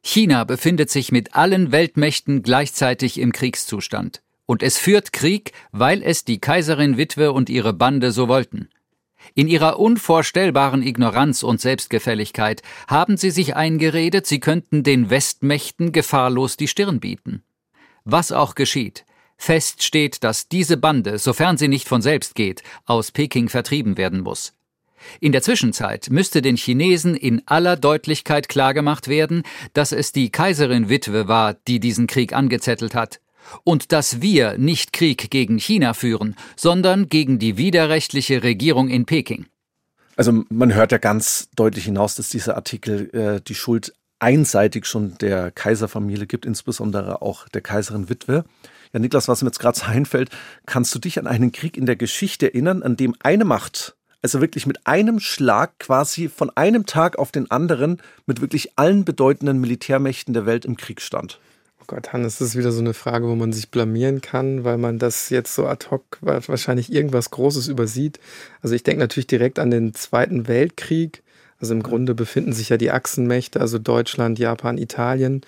[0.03, 4.23] China befindet sich mit allen Weltmächten gleichzeitig im Kriegszustand.
[4.51, 8.67] Und es führt Krieg, weil es die Kaiserin Witwe und ihre Bande so wollten.
[9.33, 16.57] In ihrer unvorstellbaren Ignoranz und Selbstgefälligkeit haben sie sich eingeredet, sie könnten den Westmächten gefahrlos
[16.57, 17.43] die Stirn bieten.
[18.03, 19.05] Was auch geschieht,
[19.37, 24.19] fest steht, dass diese Bande, sofern sie nicht von selbst geht, aus Peking vertrieben werden
[24.19, 24.53] muss.
[25.21, 30.89] In der Zwischenzeit müsste den Chinesen in aller Deutlichkeit klargemacht werden, dass es die Kaiserin
[30.89, 33.21] Witwe war, die diesen Krieg angezettelt hat,
[33.63, 39.45] und dass wir nicht Krieg gegen China führen, sondern gegen die widerrechtliche Regierung in Peking.
[40.15, 45.17] Also man hört ja ganz deutlich hinaus, dass dieser Artikel äh, die Schuld einseitig schon
[45.17, 48.45] der Kaiserfamilie gibt, insbesondere auch der Kaiserin Witwe.
[48.93, 50.29] Ja, Niklas, was mir jetzt gerade so einfällt,
[50.65, 54.39] kannst du dich an einen Krieg in der Geschichte erinnern, an dem eine Macht, also
[54.41, 59.59] wirklich mit einem Schlag quasi von einem Tag auf den anderen mit wirklich allen bedeutenden
[59.59, 61.39] Militärmächten der Welt im Krieg stand?
[61.81, 64.77] Oh Gott, Hannes, das ist wieder so eine Frage, wo man sich blamieren kann, weil
[64.77, 68.19] man das jetzt so ad hoc wahrscheinlich irgendwas Großes übersieht.
[68.61, 71.23] Also ich denke natürlich direkt an den Zweiten Weltkrieg.
[71.59, 75.41] Also im Grunde befinden sich ja die Achsenmächte, also Deutschland, Japan, Italien,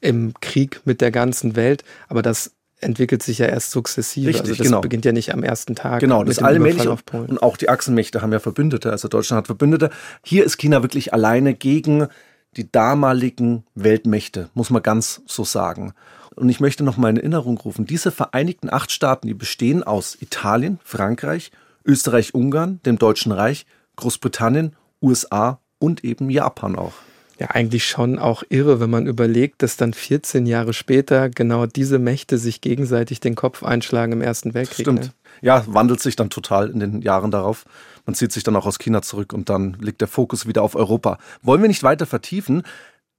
[0.00, 1.84] im Krieg mit der ganzen Welt.
[2.08, 4.28] Aber das entwickelt sich ja erst sukzessive.
[4.28, 4.80] Richtig, also das genau.
[4.80, 6.00] beginnt ja nicht am ersten Tag.
[6.00, 9.90] Genau, das allmählich und auch die Achsenmächte haben ja Verbündete, also Deutschland hat Verbündete.
[10.24, 12.08] Hier ist China wirklich alleine gegen
[12.56, 15.92] die damaligen Weltmächte, muss man ganz so sagen.
[16.36, 20.16] Und ich möchte noch mal in Erinnerung rufen, diese Vereinigten Acht Staaten, die bestehen aus
[20.20, 21.50] Italien, Frankreich,
[21.84, 26.94] Österreich, Ungarn, dem Deutschen Reich, Großbritannien, USA und eben Japan auch.
[27.38, 31.98] Ja, eigentlich schon auch irre, wenn man überlegt, dass dann 14 Jahre später genau diese
[31.98, 34.84] Mächte sich gegenseitig den Kopf einschlagen im Ersten Weltkrieg.
[34.84, 35.04] Stimmt.
[35.04, 35.12] Ne?
[35.40, 37.64] Ja, wandelt sich dann total in den Jahren darauf.
[38.06, 40.74] Man zieht sich dann auch aus China zurück und dann liegt der Fokus wieder auf
[40.74, 41.18] Europa.
[41.42, 42.62] Wollen wir nicht weiter vertiefen,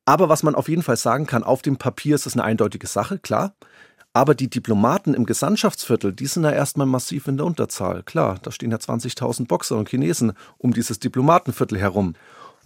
[0.06, 2.88] aber was man auf jeden Fall sagen kann, auf dem Papier ist es eine eindeutige
[2.88, 3.54] Sache, klar.
[4.14, 8.04] Aber die Diplomaten im Gesandtschaftsviertel, die sind ja erstmal massiv in der Unterzahl.
[8.04, 12.16] Klar, da stehen ja 20.000 Boxer und Chinesen um dieses Diplomatenviertel herum.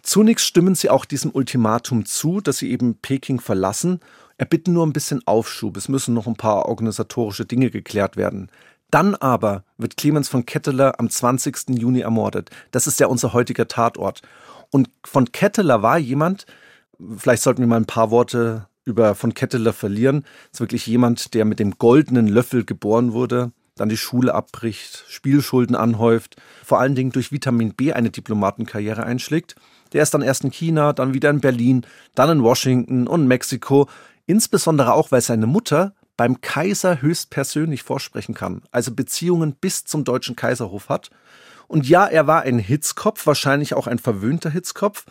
[0.01, 3.99] Zunächst stimmen sie auch diesem Ultimatum zu, dass sie eben Peking verlassen,
[4.37, 5.77] erbitten nur ein bisschen Aufschub.
[5.77, 8.49] Es müssen noch ein paar organisatorische Dinge geklärt werden.
[8.95, 11.77] Dann aber wird Clemens von Ketteler am 20.
[11.77, 12.49] Juni ermordet.
[12.71, 14.21] Das ist ja unser heutiger Tatort.
[14.71, 16.45] Und von Ketteler war jemand,
[17.17, 20.21] vielleicht sollten wir mal ein paar Worte über von Ketteler verlieren.
[20.21, 25.03] Das ist wirklich jemand, der mit dem goldenen Löffel geboren wurde, dann die Schule abbricht,
[25.09, 29.57] Spielschulden anhäuft, vor allen Dingen durch Vitamin B eine Diplomatenkarriere einschlägt
[29.93, 33.87] der ist dann erst in China, dann wieder in Berlin, dann in Washington und Mexiko.
[34.25, 40.35] Insbesondere auch, weil seine Mutter beim Kaiser höchstpersönlich vorsprechen kann, also Beziehungen bis zum deutschen
[40.35, 41.09] Kaiserhof hat.
[41.67, 45.05] Und ja, er war ein Hitzkopf, wahrscheinlich auch ein verwöhnter Hitzkopf,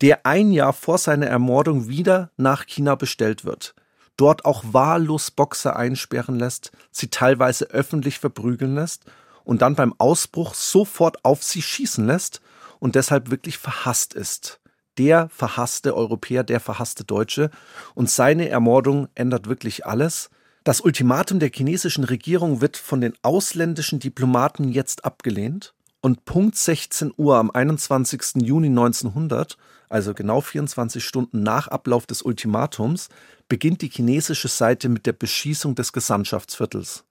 [0.00, 3.74] der ein Jahr vor seiner Ermordung wieder nach China bestellt wird.
[4.16, 9.04] Dort auch wahllos Boxer einsperren lässt, sie teilweise öffentlich verprügeln lässt
[9.44, 12.40] und dann beim Ausbruch sofort auf sie schießen lässt
[12.80, 14.60] und deshalb wirklich verhasst ist.
[14.98, 17.50] Der verhasste Europäer, der verhasste Deutsche.
[17.94, 20.28] Und seine Ermordung ändert wirklich alles.
[20.68, 25.72] Das Ultimatum der chinesischen Regierung wird von den ausländischen Diplomaten jetzt abgelehnt.
[26.02, 28.42] Und Punkt 16 Uhr am 21.
[28.42, 29.56] Juni 1900,
[29.88, 33.08] also genau 24 Stunden nach Ablauf des Ultimatums,
[33.48, 37.04] beginnt die chinesische Seite mit der Beschießung des Gesandtschaftsviertels.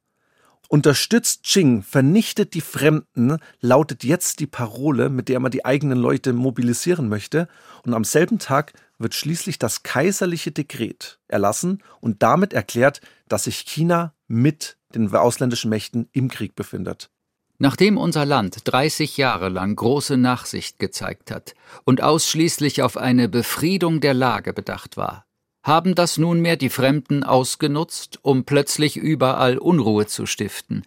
[0.70, 6.32] Unterstützt Qing, vernichtet die Fremden, lautet jetzt die Parole, mit der man die eigenen Leute
[6.32, 7.48] mobilisieren möchte.
[7.84, 13.60] Und am selben Tag wird schließlich das kaiserliche Dekret erlassen und damit erklärt, dass sich
[13.60, 17.10] China mit den ausländischen Mächten im Krieg befindet.
[17.60, 21.56] Nachdem unser Land 30 Jahre lang große Nachsicht gezeigt hat
[21.86, 25.26] und ausschließlich auf eine Befriedung der Lage bedacht war,
[25.64, 30.84] haben das nunmehr die Fremden ausgenutzt, um plötzlich überall Unruhe zu stiften,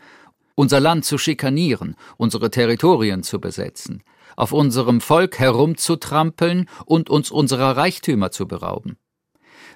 [0.55, 4.03] unser Land zu schikanieren, unsere Territorien zu besetzen,
[4.37, 8.97] auf unserem Volk herumzutrampeln und uns unserer Reichtümer zu berauben.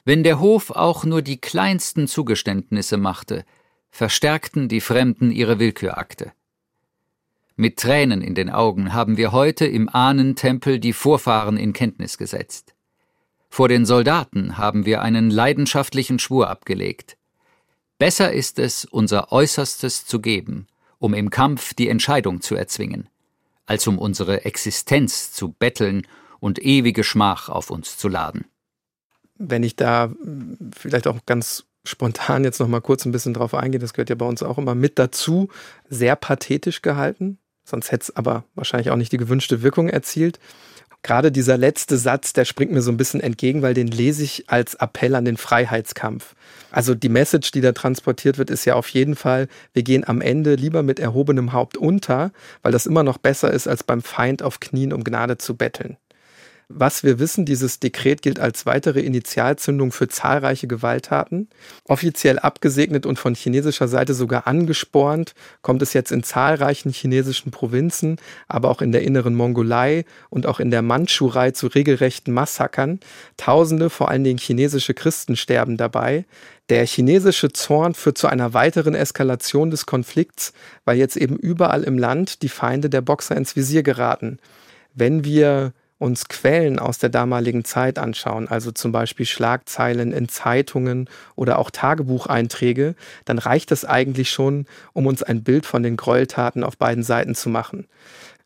[0.04, 3.44] Wenn der Hof auch nur die kleinsten Zugeständnisse machte,
[3.90, 6.32] verstärkten die Fremden ihre Willkürakte.
[7.56, 12.74] Mit Tränen in den Augen haben wir heute im Ahnentempel die Vorfahren in Kenntnis gesetzt.
[13.48, 17.16] Vor den Soldaten haben wir einen leidenschaftlichen Schwur abgelegt.
[17.98, 20.66] Besser ist es, unser Äußerstes zu geben
[21.04, 23.10] um im Kampf die Entscheidung zu erzwingen,
[23.66, 26.06] als um unsere Existenz zu betteln
[26.40, 28.44] und ewige Schmach auf uns zu laden.
[29.36, 30.12] Wenn ich da
[30.76, 34.16] vielleicht auch ganz spontan jetzt noch mal kurz ein bisschen drauf eingehe, das gehört ja
[34.16, 35.48] bei uns auch immer mit dazu,
[35.88, 40.38] sehr pathetisch gehalten, sonst hätte es aber wahrscheinlich auch nicht die gewünschte Wirkung erzielt.
[41.04, 44.44] Gerade dieser letzte Satz, der springt mir so ein bisschen entgegen, weil den lese ich
[44.48, 46.34] als Appell an den Freiheitskampf.
[46.70, 50.22] Also die Message, die da transportiert wird, ist ja auf jeden Fall, wir gehen am
[50.22, 54.42] Ende lieber mit erhobenem Haupt unter, weil das immer noch besser ist, als beim Feind
[54.42, 55.98] auf Knien um Gnade zu betteln.
[56.68, 61.48] Was wir wissen, dieses Dekret gilt als weitere Initialzündung für zahlreiche Gewalttaten.
[61.84, 68.16] Offiziell abgesegnet und von chinesischer Seite sogar angespornt, kommt es jetzt in zahlreichen chinesischen Provinzen,
[68.48, 73.00] aber auch in der inneren Mongolei und auch in der Mandschurei zu regelrechten Massakern.
[73.36, 76.24] Tausende, vor allen Dingen chinesische Christen sterben dabei.
[76.70, 80.54] Der chinesische Zorn führt zu einer weiteren Eskalation des Konflikts,
[80.86, 84.38] weil jetzt eben überall im Land die Feinde der Boxer ins Visier geraten.
[84.94, 91.08] Wenn wir uns Quellen aus der damaligen Zeit anschauen, also zum Beispiel Schlagzeilen in Zeitungen
[91.36, 96.64] oder auch Tagebucheinträge, dann reicht es eigentlich schon, um uns ein Bild von den Gräueltaten
[96.64, 97.86] auf beiden Seiten zu machen.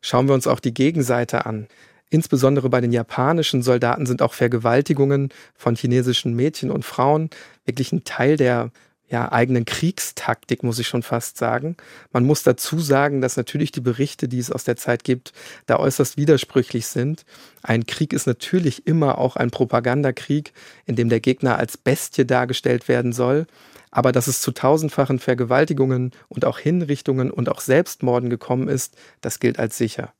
[0.01, 1.67] Schauen wir uns auch die Gegenseite an.
[2.11, 7.29] Insbesondere bei den japanischen Soldaten sind auch Vergewaltigungen von chinesischen Mädchen und Frauen
[7.65, 8.71] wirklich ein Teil der
[9.09, 11.75] ja, eigenen Kriegstaktik, muss ich schon fast sagen.
[12.11, 15.33] Man muss dazu sagen, dass natürlich die Berichte, die es aus der Zeit gibt,
[15.65, 17.25] da äußerst widersprüchlich sind.
[17.63, 20.53] Ein Krieg ist natürlich immer auch ein Propagandakrieg,
[20.85, 23.47] in dem der Gegner als Bestie dargestellt werden soll.
[23.91, 29.39] Aber dass es zu tausendfachen Vergewaltigungen und auch Hinrichtungen und auch Selbstmorden gekommen ist, das
[29.39, 30.13] gilt als sicher.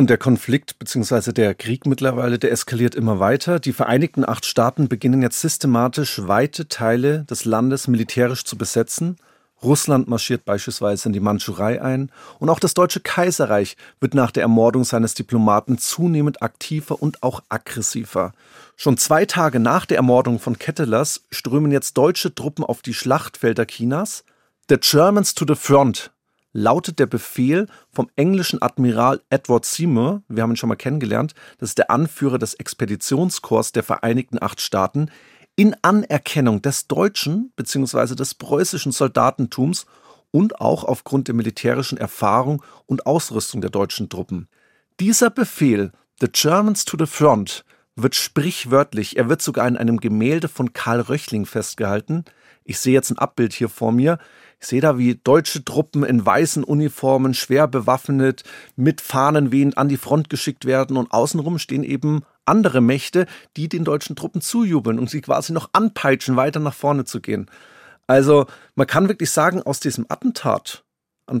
[0.00, 1.30] Und der Konflikt bzw.
[1.30, 3.60] der Krieg mittlerweile, der eskaliert immer weiter.
[3.60, 9.18] Die Vereinigten Acht Staaten beginnen jetzt systematisch weite Teile des Landes militärisch zu besetzen.
[9.62, 14.44] Russland marschiert beispielsweise in die Mandschurei ein und auch das Deutsche Kaiserreich wird nach der
[14.44, 18.32] Ermordung seines Diplomaten zunehmend aktiver und auch aggressiver.
[18.76, 23.66] Schon zwei Tage nach der Ermordung von Kettelers strömen jetzt deutsche Truppen auf die Schlachtfelder
[23.66, 24.24] Chinas.
[24.70, 26.10] The Germans to the front
[26.52, 31.70] lautet der Befehl vom englischen Admiral Edward Seymour, wir haben ihn schon mal kennengelernt, das
[31.70, 35.10] ist der Anführer des Expeditionskorps der Vereinigten Acht Staaten,
[35.56, 38.14] in Anerkennung des deutschen bzw.
[38.14, 39.86] des preußischen Soldatentums
[40.30, 44.48] und auch aufgrund der militärischen Erfahrung und Ausrüstung der deutschen Truppen.
[45.00, 47.64] Dieser Befehl, The Germans to the Front,
[47.96, 52.24] wird sprichwörtlich, er wird sogar in einem Gemälde von Karl Röchling festgehalten.
[52.64, 54.18] Ich sehe jetzt ein Abbild hier vor mir.
[54.60, 58.44] Ich sehe da, wie deutsche Truppen in weißen Uniformen, schwer bewaffnet,
[58.76, 63.68] mit Fahnen wehend an die Front geschickt werden und außenrum stehen eben andere Mächte, die
[63.70, 67.50] den deutschen Truppen zujubeln und sie quasi noch anpeitschen, weiter nach vorne zu gehen.
[68.06, 70.84] Also man kann wirklich sagen, aus diesem Attentat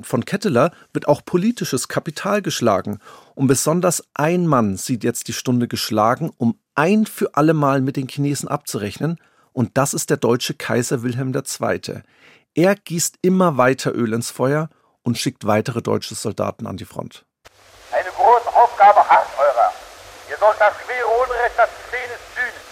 [0.02, 3.00] von Ketteler wird auch politisches Kapital geschlagen.
[3.34, 7.96] Und besonders ein Mann sieht jetzt die Stunde geschlagen, um ein für alle Mal mit
[7.96, 9.18] den Chinesen abzurechnen.
[9.52, 12.02] Und das ist der deutsche Kaiser Wilhelm II.
[12.54, 14.70] Er gießt immer weiter Öl ins Feuer
[15.04, 17.24] und schickt weitere deutsche Soldaten an die Front.
[17.92, 19.72] Eine große Aufgabe harrt eurer.
[20.28, 22.62] Ihr sollt das schwere Unrecht, das geschehen ist, sühnen.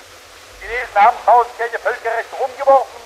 [0.59, 2.99] Die Chinesen haben tausendjährige Völkerrechte umgeworfen.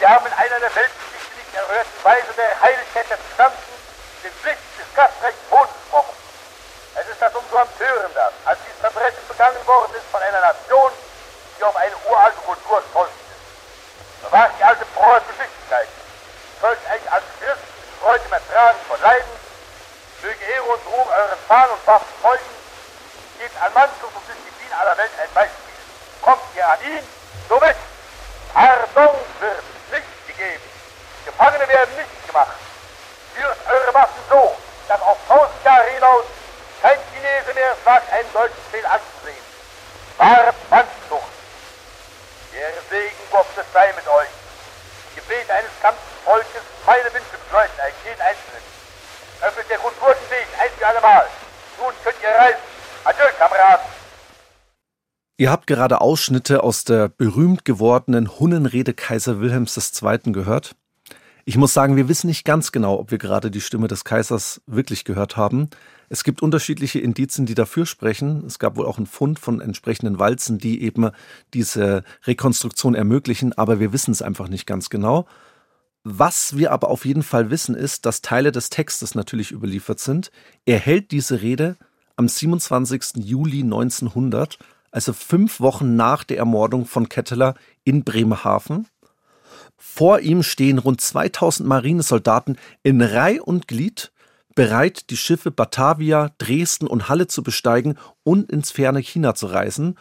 [0.00, 3.72] Sie haben in einer der Weltgeschichte nicht erhörten Weise der Heiligkeit des Gesamten
[4.26, 6.16] den Pflicht des Gastrechts gesprochen.
[6.98, 10.90] Es ist das umso empörender, als dieses Verbrechen begangen worden ist von einer Nation,
[11.54, 13.14] die auf eine uralte Kultur stolz
[14.24, 15.88] bewahrt die alte frohe Geschicklichkeit.
[16.60, 19.32] Folgt euch als Christen Freude im Ertragen von Leiden,
[20.22, 22.50] möge Ehre und Ruhm euren Fahnen und Waffen folgen,
[23.38, 25.76] gebt an Mannschaft und Disziplin aller Welt ein Beispiel.
[26.22, 27.04] Kommt ihr an ihn,
[27.48, 27.76] so mit.
[28.54, 30.62] Pardon wird nicht gegeben.
[31.24, 32.56] Gefangene werden nicht gemacht.
[33.34, 34.56] Führt eure Waffen so,
[34.88, 36.24] dass auf tausend Jahre hinaus
[36.80, 39.44] kein Chinese mehr wagt, einen deutschen Fehl anzusehen.
[40.16, 41.03] Wahre Mannschaft.
[42.54, 44.28] Der Segen Gottes sei mit euch.
[45.16, 48.62] Gebet eines ganzen Volkes, meine Wünsche bedeuten euch jeden Einzelnen.
[49.42, 51.26] Öffnet der Kultur ein für alle Mal.
[51.80, 52.62] Nun könnt ihr reisen.
[53.02, 53.86] Adieu, Kameraden.
[55.36, 60.32] Ihr habt gerade Ausschnitte aus der berühmt gewordenen Hunnenrede Kaiser Wilhelms II.
[60.32, 60.76] gehört.
[61.46, 64.62] Ich muss sagen, wir wissen nicht ganz genau, ob wir gerade die Stimme des Kaisers
[64.66, 65.68] wirklich gehört haben.
[66.08, 68.44] Es gibt unterschiedliche Indizien, die dafür sprechen.
[68.46, 71.10] Es gab wohl auch einen Fund von entsprechenden Walzen, die eben
[71.52, 75.26] diese Rekonstruktion ermöglichen, aber wir wissen es einfach nicht ganz genau.
[76.02, 80.30] Was wir aber auf jeden Fall wissen, ist, dass Teile des Textes natürlich überliefert sind.
[80.64, 81.76] Er hält diese Rede
[82.16, 83.24] am 27.
[83.24, 84.58] Juli 1900,
[84.90, 88.86] also fünf Wochen nach der Ermordung von Ketteler in Bremerhaven.
[89.86, 94.10] Vor ihm stehen rund 2000 Marinesoldaten in Reih und Glied,
[94.56, 99.96] bereit, die Schiffe Batavia, Dresden und Halle zu besteigen und ins ferne China zu reisen,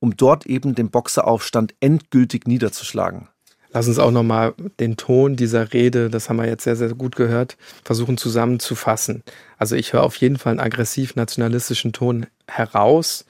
[0.00, 3.28] um dort eben den Boxeraufstand endgültig niederzuschlagen.
[3.70, 7.16] Lass uns auch nochmal den Ton dieser Rede, das haben wir jetzt sehr, sehr gut
[7.16, 9.22] gehört, versuchen zusammenzufassen.
[9.56, 13.24] Also ich höre auf jeden Fall einen aggressiv-nationalistischen Ton heraus.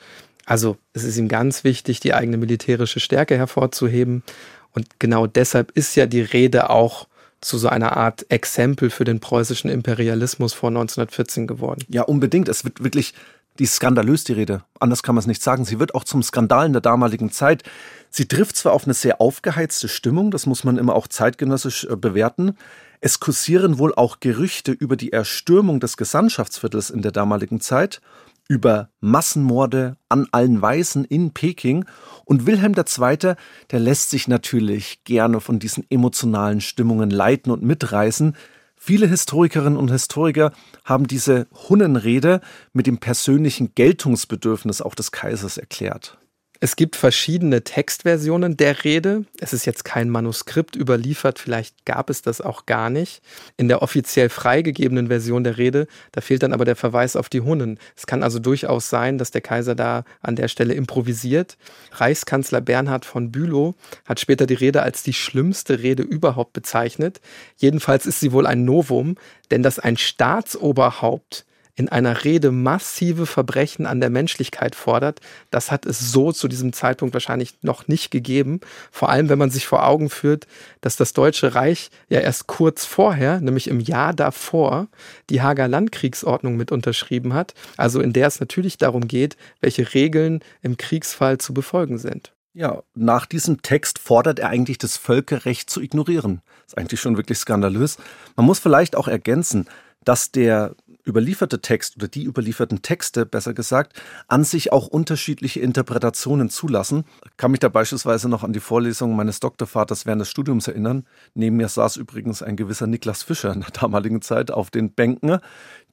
[0.47, 4.25] Also es ist ihm ganz wichtig, die eigene militärische Stärke hervorzuheben.
[4.73, 7.07] Und genau deshalb ist ja die Rede auch
[7.41, 11.85] zu so einer Art Exempel für den preußischen Imperialismus vor 1914 geworden.
[11.89, 12.49] Ja, unbedingt.
[12.49, 13.15] Es wird wirklich
[13.59, 14.63] die skandalös, die Rede.
[14.79, 15.65] Anders kann man es nicht sagen.
[15.65, 17.65] Sie wird auch zum Skandal in der damaligen Zeit.
[18.11, 21.97] Sie trifft zwar auf eine sehr aufgeheizte Stimmung, das muss man immer auch zeitgenössisch äh,
[21.97, 22.57] bewerten.
[23.01, 28.01] Es kursieren wohl auch Gerüchte über die Erstürmung des Gesandtschaftsviertels in der damaligen Zeit,
[28.49, 31.85] über Massenmorde an allen Weißen in Peking.
[32.25, 33.35] Und Wilhelm II.,
[33.71, 38.35] der lässt sich natürlich gerne von diesen emotionalen Stimmungen leiten und mitreißen.
[38.77, 40.53] Viele Historikerinnen und Historiker
[40.85, 42.41] haben diese Hunnenrede
[42.73, 46.18] mit dem persönlichen Geltungsbedürfnis auch des Kaisers erklärt.
[46.61, 49.25] Es gibt verschiedene Textversionen der Rede.
[49.39, 53.23] Es ist jetzt kein Manuskript überliefert, vielleicht gab es das auch gar nicht.
[53.57, 57.43] In der offiziell freigegebenen Version der Rede, da fehlt dann aber der Verweis auf die
[57.43, 57.79] Hunnen.
[57.97, 61.57] Es kann also durchaus sein, dass der Kaiser da an der Stelle improvisiert.
[61.93, 67.21] Reichskanzler Bernhard von Bülow hat später die Rede als die schlimmste Rede überhaupt bezeichnet.
[67.57, 69.15] Jedenfalls ist sie wohl ein Novum,
[69.53, 71.45] denn dass ein Staatsoberhaupt
[71.79, 75.21] in einer Rede massive Verbrechen an der Menschlichkeit fordert,
[75.53, 78.61] das hat es so zu diesem Zeitpunkt wahrscheinlich noch nicht gegeben.
[78.91, 80.49] Vor allem, wenn man sich vor Augen führt,
[80.81, 84.89] dass das Deutsche Reich ja erst kurz vorher, nämlich im Jahr davor,
[85.31, 90.41] die Hager Landkriegsordnung mit unterschrieben hat, also in der es natürlich darum geht, welche Regeln
[90.63, 92.33] im Kriegsfall zu befolgen sind.
[92.55, 96.43] Ja, nach diesem Text fordert er eigentlich das Völkerrecht zu ignorieren.
[96.67, 97.99] Ist eigentlich schon wirklich skandalös.
[98.35, 99.69] Man muss vielleicht auch ergänzen,
[100.05, 100.75] dass der
[101.09, 107.05] überlieferte Text oder die überlieferten Texte, besser gesagt, an sich auch unterschiedliche Interpretationen zulassen.
[107.25, 111.07] Ich kann mich da beispielsweise noch an die Vorlesung meines Doktorvaters während des Studiums erinnern.
[111.35, 115.39] Neben mir saß übrigens ein gewisser Niklas Fischer in der damaligen Zeit auf den Bänken.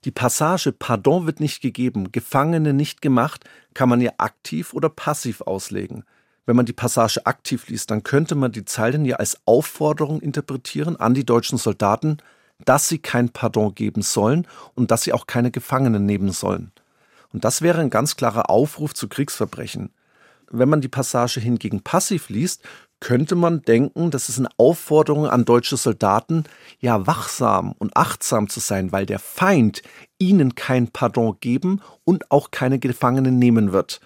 [0.03, 5.41] Die Passage Pardon wird nicht gegeben, Gefangene nicht gemacht, kann man ja aktiv oder passiv
[5.41, 6.03] auslegen.
[6.45, 10.95] Wenn man die Passage aktiv liest, dann könnte man die Zeilen ja als Aufforderung interpretieren
[10.95, 12.17] an die deutschen Soldaten,
[12.63, 16.71] dass sie kein Pardon geben sollen und dass sie auch keine Gefangenen nehmen sollen.
[17.33, 19.91] Und das wäre ein ganz klarer Aufruf zu Kriegsverbrechen.
[20.49, 22.63] Wenn man die Passage hingegen passiv liest,
[23.01, 26.45] könnte man denken, das ist eine Aufforderung an deutsche Soldaten,
[26.79, 29.81] ja wachsam und achtsam zu sein, weil der Feind
[30.17, 33.99] ihnen kein Pardon geben und auch keine Gefangenen nehmen wird.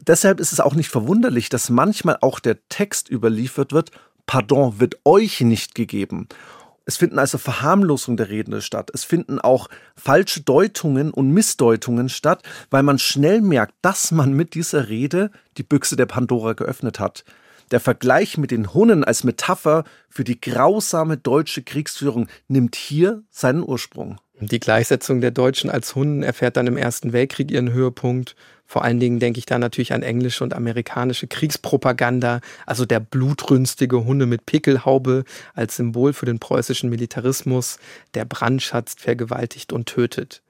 [0.00, 3.90] Deshalb ist es auch nicht verwunderlich, dass manchmal auch der Text überliefert wird,
[4.26, 6.28] Pardon wird euch nicht gegeben.
[6.86, 8.90] Es finden also Verharmlosungen der Redner statt.
[8.92, 14.54] Es finden auch falsche Deutungen und Missdeutungen statt, weil man schnell merkt, dass man mit
[14.54, 17.24] dieser Rede die Büchse der Pandora geöffnet hat.
[17.70, 23.62] Der Vergleich mit den Hunnen als Metapher für die grausame deutsche Kriegsführung nimmt hier seinen
[23.62, 24.18] Ursprung.
[24.40, 28.34] Die Gleichsetzung der Deutschen als Hunden erfährt dann im Ersten Weltkrieg ihren Höhepunkt.
[28.70, 34.04] Vor allen Dingen denke ich da natürlich an englische und amerikanische Kriegspropaganda, also der blutrünstige
[34.04, 37.80] Hunde mit Pickelhaube als Symbol für den preußischen Militarismus,
[38.14, 40.42] der brandschatzt, vergewaltigt und tötet.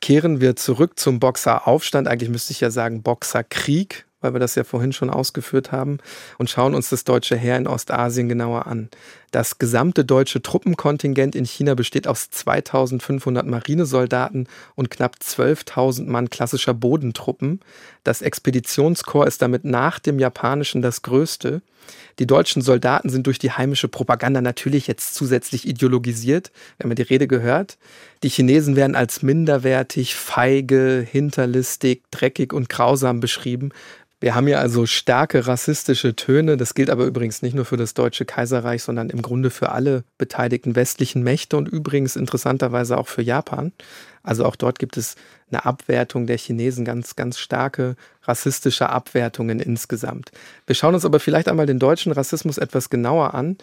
[0.00, 4.62] Kehren wir zurück zum Boxeraufstand, eigentlich müsste ich ja sagen Boxerkrieg, weil wir das ja
[4.62, 5.98] vorhin schon ausgeführt haben,
[6.38, 8.88] und schauen uns das deutsche Heer in Ostasien genauer an.
[9.34, 16.72] Das gesamte deutsche Truppenkontingent in China besteht aus 2500 Marinesoldaten und knapp 12.000 Mann klassischer
[16.72, 17.58] Bodentruppen.
[18.04, 21.62] Das Expeditionskorps ist damit nach dem japanischen das größte.
[22.20, 27.02] Die deutschen Soldaten sind durch die heimische Propaganda natürlich jetzt zusätzlich ideologisiert, wenn man die
[27.02, 27.76] Rede gehört.
[28.22, 33.70] Die Chinesen werden als minderwertig, feige, hinterlistig, dreckig und grausam beschrieben,
[34.24, 36.56] wir haben hier also starke rassistische Töne.
[36.56, 40.02] Das gilt aber übrigens nicht nur für das Deutsche Kaiserreich, sondern im Grunde für alle
[40.16, 43.72] beteiligten westlichen Mächte und übrigens interessanterweise auch für Japan.
[44.22, 45.16] Also auch dort gibt es
[45.50, 50.32] eine Abwertung der Chinesen, ganz, ganz starke rassistische Abwertungen insgesamt.
[50.66, 53.58] Wir schauen uns aber vielleicht einmal den deutschen Rassismus etwas genauer an.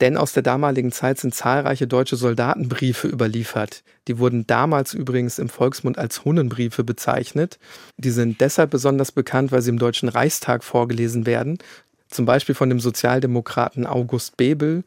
[0.00, 3.84] Denn aus der damaligen Zeit sind zahlreiche deutsche Soldatenbriefe überliefert.
[4.08, 7.58] Die wurden damals übrigens im Volksmund als Hunnenbriefe bezeichnet.
[7.96, 11.58] Die sind deshalb besonders bekannt, weil sie im Deutschen Reichstag vorgelesen werden.
[12.08, 14.82] Zum Beispiel von dem Sozialdemokraten August Bebel.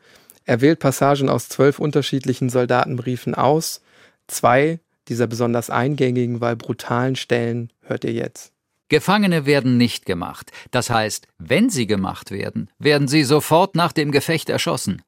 [0.45, 3.81] Er wählt Passagen aus zwölf unterschiedlichen Soldatenbriefen aus.
[4.27, 8.51] Zwei dieser besonders eingängigen, weil brutalen Stellen hört ihr jetzt.
[8.89, 10.51] Gefangene werden nicht gemacht.
[10.71, 15.01] Das heißt, wenn sie gemacht werden, werden sie sofort nach dem Gefecht erschossen.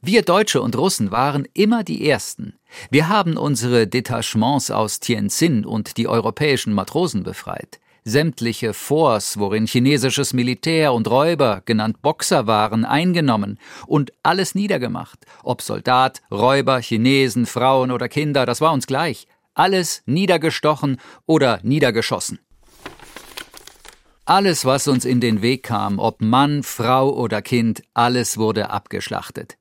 [0.00, 2.54] Wir Deutsche und Russen waren immer die Ersten.
[2.90, 7.80] Wir haben unsere Detachements aus Tientsin und die europäischen Matrosen befreit.
[8.06, 15.20] Sämtliche Forts, worin chinesisches Militär und Räuber, genannt Boxer waren, eingenommen und alles niedergemacht.
[15.42, 19.26] Ob Soldat, Räuber, Chinesen, Frauen oder Kinder, das war uns gleich.
[19.54, 22.40] Alles niedergestochen oder niedergeschossen.
[24.26, 29.58] Alles, was uns in den Weg kam, ob Mann, Frau oder Kind, alles wurde abgeschlachtet.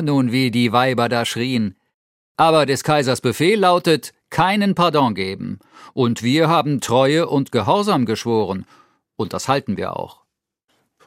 [0.00, 1.76] Nun, wie die Weiber da schrien.
[2.36, 5.58] Aber des Kaisers Befehl lautet, keinen Pardon geben.
[5.94, 8.66] Und wir haben Treue und Gehorsam geschworen.
[9.16, 10.22] Und das halten wir auch.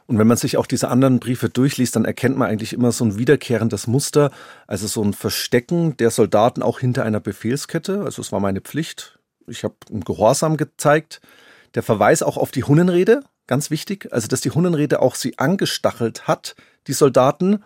[0.05, 3.05] Und wenn man sich auch diese anderen Briefe durchliest, dann erkennt man eigentlich immer so
[3.05, 4.32] ein wiederkehrendes Muster,
[4.66, 8.01] also so ein Verstecken der Soldaten auch hinter einer Befehlskette.
[8.03, 9.20] Also es war meine Pflicht.
[9.47, 11.22] Ich habe Gehorsam gezeigt.
[11.78, 16.28] Der Verweis auch auf die Hunnenrede, ganz wichtig, also dass die Hunnenrede auch sie angestachelt
[16.28, 16.55] hat,
[16.88, 17.63] die Soldaten,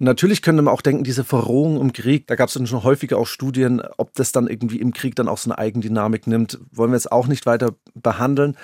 [0.00, 2.82] und natürlich könnte man auch denken, diese Verrohung im Krieg, da gab es dann schon
[2.82, 6.58] häufiger auch Studien, ob das dann irgendwie im Krieg dann auch so eine Eigendynamik nimmt,
[6.72, 8.56] wollen wir jetzt auch nicht weiter behandeln.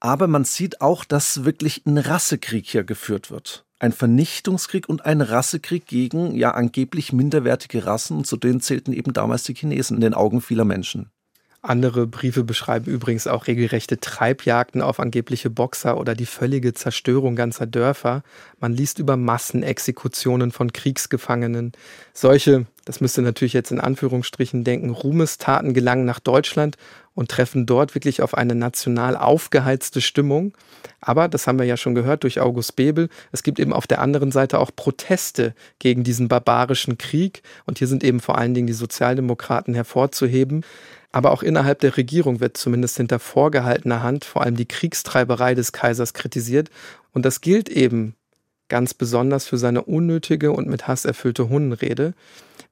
[0.00, 3.66] Aber man sieht auch, dass wirklich ein Rassekrieg hier geführt wird.
[3.78, 8.16] Ein Vernichtungskrieg und ein Rassekrieg gegen ja angeblich minderwertige Rassen.
[8.16, 11.12] Und zu denen zählten eben damals die Chinesen in den Augen vieler Menschen.
[11.60, 17.66] Andere Briefe beschreiben übrigens auch regelrechte Treibjagden auf angebliche Boxer oder die völlige Zerstörung ganzer
[17.66, 18.22] Dörfer.
[18.60, 21.72] Man liest über Massenexekutionen von Kriegsgefangenen.
[22.12, 26.76] Solche, das müsste natürlich jetzt in Anführungsstrichen denken, Ruhmestaten gelangen nach Deutschland
[27.18, 30.56] und treffen dort wirklich auf eine national aufgeheizte Stimmung.
[31.00, 34.00] Aber, das haben wir ja schon gehört durch August Bebel, es gibt eben auf der
[34.00, 37.42] anderen Seite auch Proteste gegen diesen barbarischen Krieg.
[37.66, 40.64] Und hier sind eben vor allen Dingen die Sozialdemokraten hervorzuheben.
[41.10, 45.72] Aber auch innerhalb der Regierung wird zumindest hinter vorgehaltener Hand vor allem die Kriegstreiberei des
[45.72, 46.70] Kaisers kritisiert.
[47.12, 48.14] Und das gilt eben
[48.68, 52.14] ganz besonders für seine unnötige und mit Hass erfüllte Hundenrede.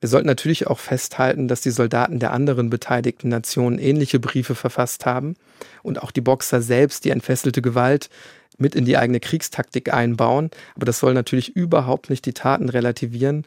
[0.00, 5.06] Wir sollten natürlich auch festhalten, dass die Soldaten der anderen beteiligten Nationen ähnliche Briefe verfasst
[5.06, 5.36] haben
[5.82, 8.10] und auch die Boxer selbst die entfesselte Gewalt
[8.58, 10.50] mit in die eigene Kriegstaktik einbauen.
[10.74, 13.44] Aber das soll natürlich überhaupt nicht die Taten relativieren,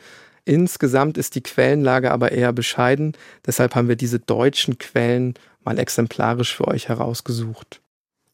[0.50, 3.14] Insgesamt ist die Quellenlage aber eher bescheiden.
[3.46, 7.82] Deshalb haben wir diese deutschen Quellen mal exemplarisch für euch herausgesucht.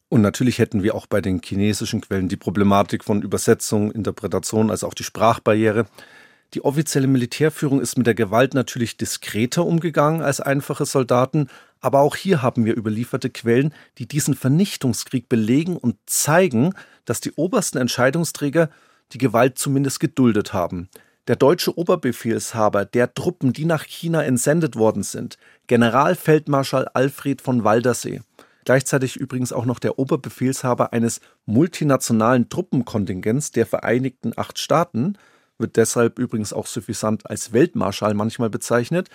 [0.08, 4.86] Und natürlich hätten wir auch bei den chinesischen Quellen die Problematik von Übersetzung, Interpretation, also
[4.86, 5.84] auch die Sprachbarriere.
[6.54, 11.48] Die offizielle Militärführung ist mit der Gewalt natürlich diskreter umgegangen als einfache Soldaten,
[11.80, 16.72] aber auch hier haben wir überlieferte Quellen, die diesen Vernichtungskrieg belegen und zeigen,
[17.04, 18.70] dass die obersten Entscheidungsträger
[19.12, 20.88] die Gewalt zumindest geduldet haben.
[21.28, 28.20] Der deutsche Oberbefehlshaber der Truppen, die nach China entsendet worden sind, Generalfeldmarschall Alfred von Waldersee,
[28.64, 35.18] gleichzeitig übrigens auch noch der Oberbefehlshaber eines multinationalen Truppenkontingents der Vereinigten Acht Staaten,
[35.58, 39.08] wird deshalb übrigens auch suffisant als Weltmarschall manchmal bezeichnet,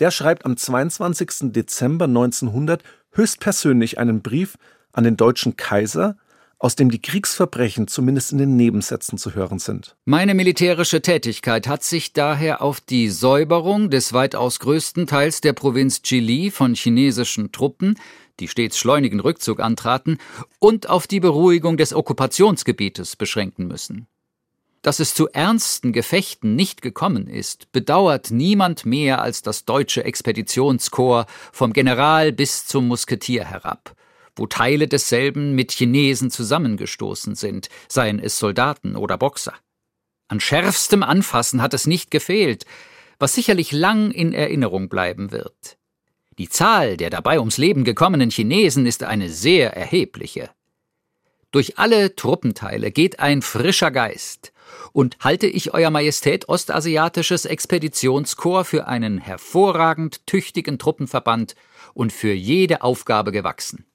[0.00, 1.52] der schreibt am 22.
[1.52, 2.82] Dezember 1900
[3.12, 4.56] höchstpersönlich einen Brief
[4.92, 6.16] an den deutschen Kaiser,
[6.58, 9.96] aus dem die Kriegsverbrechen zumindest in den Nebensätzen zu hören sind.
[10.04, 16.02] Meine militärische Tätigkeit hat sich daher auf die Säuberung des weitaus größten Teils der Provinz
[16.02, 17.98] Chili von chinesischen Truppen,
[18.40, 20.18] die stets schleunigen Rückzug antraten,
[20.58, 24.06] und auf die Beruhigung des Okkupationsgebietes beschränken müssen.
[24.84, 31.32] Dass es zu ernsten Gefechten nicht gekommen ist, bedauert niemand mehr als das deutsche Expeditionskorps
[31.52, 33.96] vom General bis zum Musketier herab
[34.36, 39.54] wo Teile desselben mit Chinesen zusammengestoßen sind, seien es Soldaten oder Boxer.
[40.28, 42.64] An schärfstem Anfassen hat es nicht gefehlt,
[43.18, 45.78] was sicherlich lang in Erinnerung bleiben wird.
[46.38, 50.50] Die Zahl der dabei ums Leben gekommenen Chinesen ist eine sehr erhebliche.
[51.52, 54.52] Durch alle Truppenteile geht ein frischer Geist,
[54.92, 61.54] und halte ich Euer Majestät Ostasiatisches Expeditionskorps für einen hervorragend tüchtigen Truppenverband
[61.94, 63.86] und für jede Aufgabe gewachsen.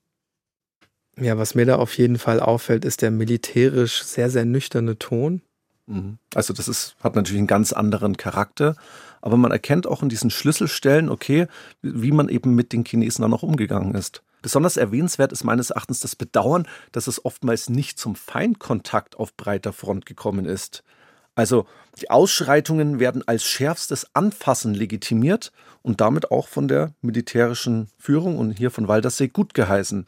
[1.19, 5.41] Ja, was mir da auf jeden Fall auffällt, ist der militärisch sehr, sehr nüchterne Ton.
[5.87, 6.17] Mhm.
[6.33, 8.75] Also das ist, hat natürlich einen ganz anderen Charakter,
[9.21, 11.47] aber man erkennt auch in diesen Schlüsselstellen, okay,
[11.81, 14.23] wie man eben mit den Chinesen dann auch umgegangen ist.
[14.41, 19.73] Besonders erwähnenswert ist meines Erachtens das Bedauern, dass es oftmals nicht zum Feindkontakt auf breiter
[19.73, 20.83] Front gekommen ist.
[21.35, 21.65] Also
[22.01, 28.51] die Ausschreitungen werden als schärfstes Anfassen legitimiert und damit auch von der militärischen Führung und
[28.51, 30.05] hier von Waldersee gut geheißen.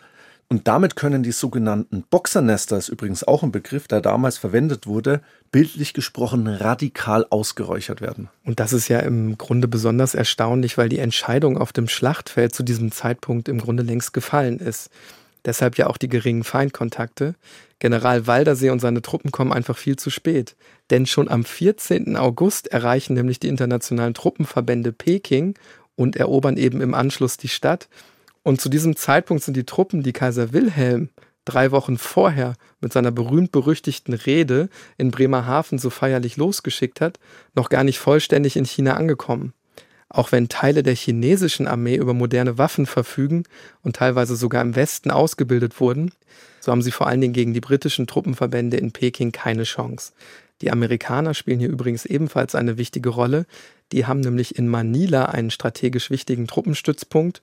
[0.51, 5.21] Und damit können die sogenannten Boxernester, ist übrigens auch ein Begriff, der damals verwendet wurde,
[5.49, 8.27] bildlich gesprochen radikal ausgeräuchert werden.
[8.43, 12.63] Und das ist ja im Grunde besonders erstaunlich, weil die Entscheidung auf dem Schlachtfeld zu
[12.63, 14.89] diesem Zeitpunkt im Grunde längst gefallen ist.
[15.45, 17.35] Deshalb ja auch die geringen Feindkontakte.
[17.79, 20.57] General Waldersee und seine Truppen kommen einfach viel zu spät.
[20.89, 22.17] Denn schon am 14.
[22.17, 25.53] August erreichen nämlich die internationalen Truppenverbände Peking
[25.95, 27.87] und erobern eben im Anschluss die Stadt.
[28.43, 31.09] Und zu diesem Zeitpunkt sind die Truppen, die Kaiser Wilhelm
[31.45, 37.19] drei Wochen vorher mit seiner berühmt-berüchtigten Rede in Bremerhaven so feierlich losgeschickt hat,
[37.55, 39.53] noch gar nicht vollständig in China angekommen
[40.13, 43.43] auch wenn Teile der chinesischen Armee über moderne Waffen verfügen
[43.81, 46.11] und teilweise sogar im Westen ausgebildet wurden,
[46.59, 50.11] so haben sie vor allen Dingen gegen die britischen Truppenverbände in Peking keine Chance.
[50.61, 53.47] Die Amerikaner spielen hier übrigens ebenfalls eine wichtige Rolle.
[53.91, 57.41] Die haben nämlich in Manila einen strategisch wichtigen Truppenstützpunkt,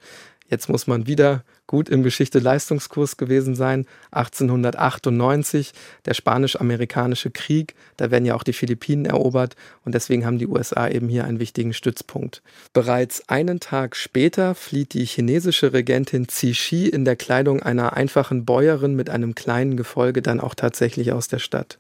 [0.49, 3.87] Jetzt muss man wieder gut im Geschichte-Leistungskurs gewesen sein.
[4.13, 5.73] 1898,
[6.07, 10.89] der spanisch-amerikanische Krieg, da werden ja auch die Philippinen erobert und deswegen haben die USA
[10.89, 12.43] eben hier einen wichtigen Stützpunkt.
[12.73, 18.97] Bereits einen Tag später flieht die chinesische Regentin Cixi in der Kleidung einer einfachen Bäuerin
[18.97, 21.79] mit einem kleinen Gefolge dann auch tatsächlich aus der Stadt.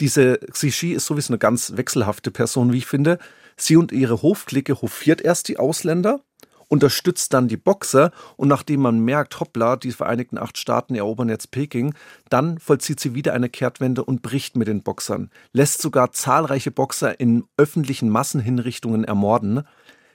[0.00, 3.18] Diese Cixi ist sowieso eine ganz wechselhafte Person, wie ich finde.
[3.58, 6.20] Sie und ihre Hofklicke hofiert erst die Ausländer
[6.68, 11.50] unterstützt dann die Boxer und nachdem man merkt, hoppla, die Vereinigten Acht Staaten erobern jetzt
[11.50, 11.94] Peking,
[12.28, 17.18] dann vollzieht sie wieder eine Kehrtwende und bricht mit den Boxern, lässt sogar zahlreiche Boxer
[17.20, 19.62] in öffentlichen Massenhinrichtungen ermorden.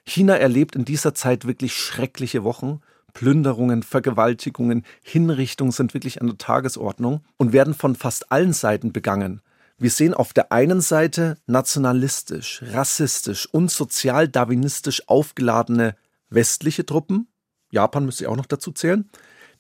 [0.05, 2.81] China erlebt in dieser Zeit wirklich schreckliche Wochen.
[3.13, 9.41] Plünderungen, Vergewaltigungen, Hinrichtungen sind wirklich an der Tagesordnung und werden von fast allen Seiten begangen.
[9.77, 15.95] Wir sehen auf der einen Seite nationalistisch, rassistisch und sozial-darwinistisch aufgeladene
[16.31, 17.27] westliche Truppen,
[17.69, 19.09] Japan müsste ich auch noch dazu zählen,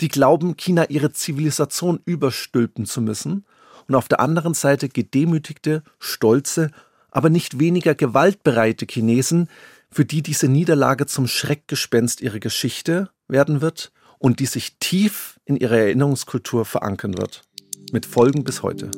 [0.01, 3.45] die glauben, China ihre Zivilisation überstülpen zu müssen,
[3.87, 6.71] und auf der anderen Seite gedemütigte, stolze,
[7.09, 9.49] aber nicht weniger gewaltbereite Chinesen,
[9.91, 15.57] für die diese Niederlage zum Schreckgespenst ihrer Geschichte werden wird und die sich tief in
[15.57, 17.41] ihrer Erinnerungskultur verankern wird.
[17.91, 18.91] Mit Folgen bis heute.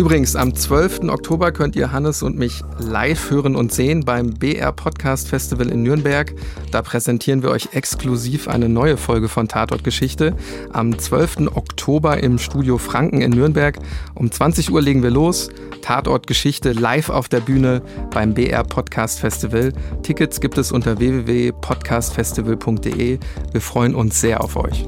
[0.00, 1.10] Übrigens, am 12.
[1.10, 5.82] Oktober könnt ihr Hannes und mich live hören und sehen beim BR Podcast Festival in
[5.82, 6.34] Nürnberg.
[6.70, 10.34] Da präsentieren wir euch exklusiv eine neue Folge von Tatort Geschichte.
[10.72, 11.48] Am 12.
[11.54, 13.78] Oktober im Studio Franken in Nürnberg.
[14.14, 15.50] Um 20 Uhr legen wir los.
[15.82, 19.74] Tatort Geschichte live auf der Bühne beim BR Podcast Festival.
[20.02, 23.18] Tickets gibt es unter www.podcastfestival.de.
[23.52, 24.86] Wir freuen uns sehr auf euch.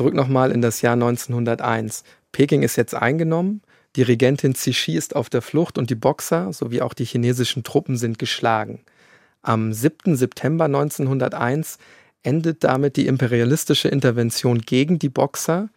[0.00, 2.04] Zurück nochmal in das Jahr 1901.
[2.32, 3.60] Peking ist jetzt eingenommen,
[3.96, 7.98] die Regentin Cixi ist auf der Flucht und die Boxer sowie auch die chinesischen Truppen
[7.98, 8.80] sind geschlagen.
[9.42, 10.16] Am 7.
[10.16, 11.76] September 1901
[12.22, 15.68] endet damit die imperialistische Intervention gegen die Boxer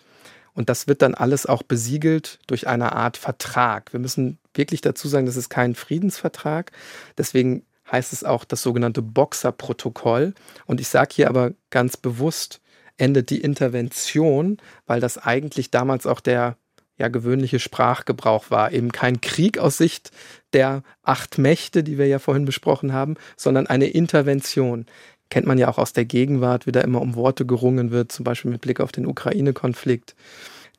[0.53, 3.91] und das wird dann alles auch besiegelt durch eine Art Vertrag.
[3.91, 6.71] Wir müssen wirklich dazu sagen, das ist kein Friedensvertrag.
[7.17, 10.33] Deswegen heißt es auch das sogenannte Boxerprotokoll.
[10.65, 12.61] Und ich sage hier aber ganz bewusst
[12.97, 16.57] endet die Intervention, weil das eigentlich damals auch der
[16.97, 18.71] ja, gewöhnliche Sprachgebrauch war.
[18.71, 20.11] Eben kein Krieg aus Sicht
[20.53, 24.85] der acht Mächte, die wir ja vorhin besprochen haben, sondern eine Intervention.
[25.29, 28.23] Kennt man ja auch aus der Gegenwart, wie da immer um Worte gerungen wird, zum
[28.23, 30.15] Beispiel mit Blick auf den Ukraine-Konflikt.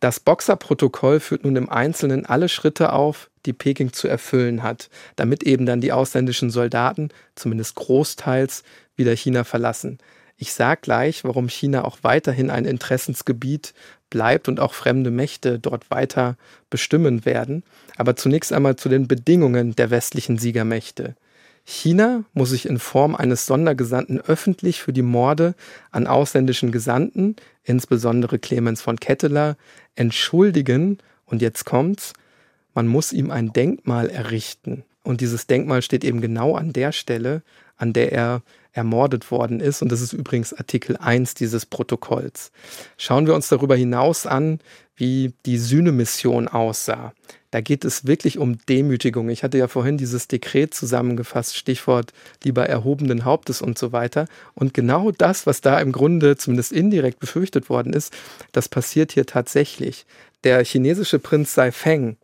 [0.00, 5.42] Das Boxerprotokoll führt nun im Einzelnen alle Schritte auf, die Peking zu erfüllen hat, damit
[5.42, 8.62] eben dann die ausländischen Soldaten, zumindest großteils,
[8.96, 9.98] wieder China verlassen.
[10.36, 13.72] Ich sage gleich, warum China auch weiterhin ein Interessensgebiet
[14.10, 16.36] bleibt und auch fremde Mächte dort weiter
[16.70, 17.62] bestimmen werden.
[17.96, 21.14] Aber zunächst einmal zu den Bedingungen der westlichen Siegermächte.
[21.64, 25.54] China muss sich in Form eines Sondergesandten öffentlich für die Morde
[25.90, 29.56] an ausländischen Gesandten, insbesondere Clemens von Ketteler,
[29.94, 30.98] entschuldigen.
[31.24, 32.12] Und jetzt kommt's,
[32.74, 34.84] man muss ihm ein Denkmal errichten.
[35.02, 37.42] Und dieses Denkmal steht eben genau an der Stelle,
[37.84, 39.82] an der er ermordet worden ist.
[39.82, 42.50] Und das ist übrigens Artikel 1 dieses Protokolls.
[42.96, 44.58] Schauen wir uns darüber hinaus an,
[44.96, 47.12] wie die Sühnemission aussah.
[47.50, 49.28] Da geht es wirklich um Demütigung.
[49.28, 54.26] Ich hatte ja vorhin dieses Dekret zusammengefasst, Stichwort lieber erhobenen Hauptes und so weiter.
[54.54, 58.14] Und genau das, was da im Grunde zumindest indirekt befürchtet worden ist,
[58.52, 60.06] das passiert hier tatsächlich.
[60.42, 62.16] Der chinesische Prinz Saifeng,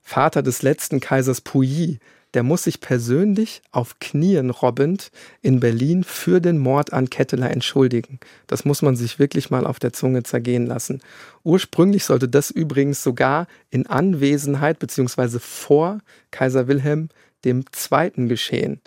[0.00, 1.98] Vater des letzten Kaisers Puyi,
[2.38, 5.10] der muss sich persönlich auf Knien robbend
[5.42, 8.20] in Berlin für den Mord an Ketteler entschuldigen.
[8.46, 11.02] Das muss man sich wirklich mal auf der Zunge zergehen lassen.
[11.42, 15.40] Ursprünglich sollte das übrigens sogar in Anwesenheit bzw.
[15.40, 15.98] vor
[16.30, 17.08] Kaiser Wilhelm
[17.44, 18.28] II.
[18.28, 18.80] geschehen.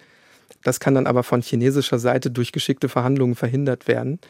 [0.64, 4.22] Das kann dann aber von chinesischer Seite durch geschickte Verhandlungen verhindert werden.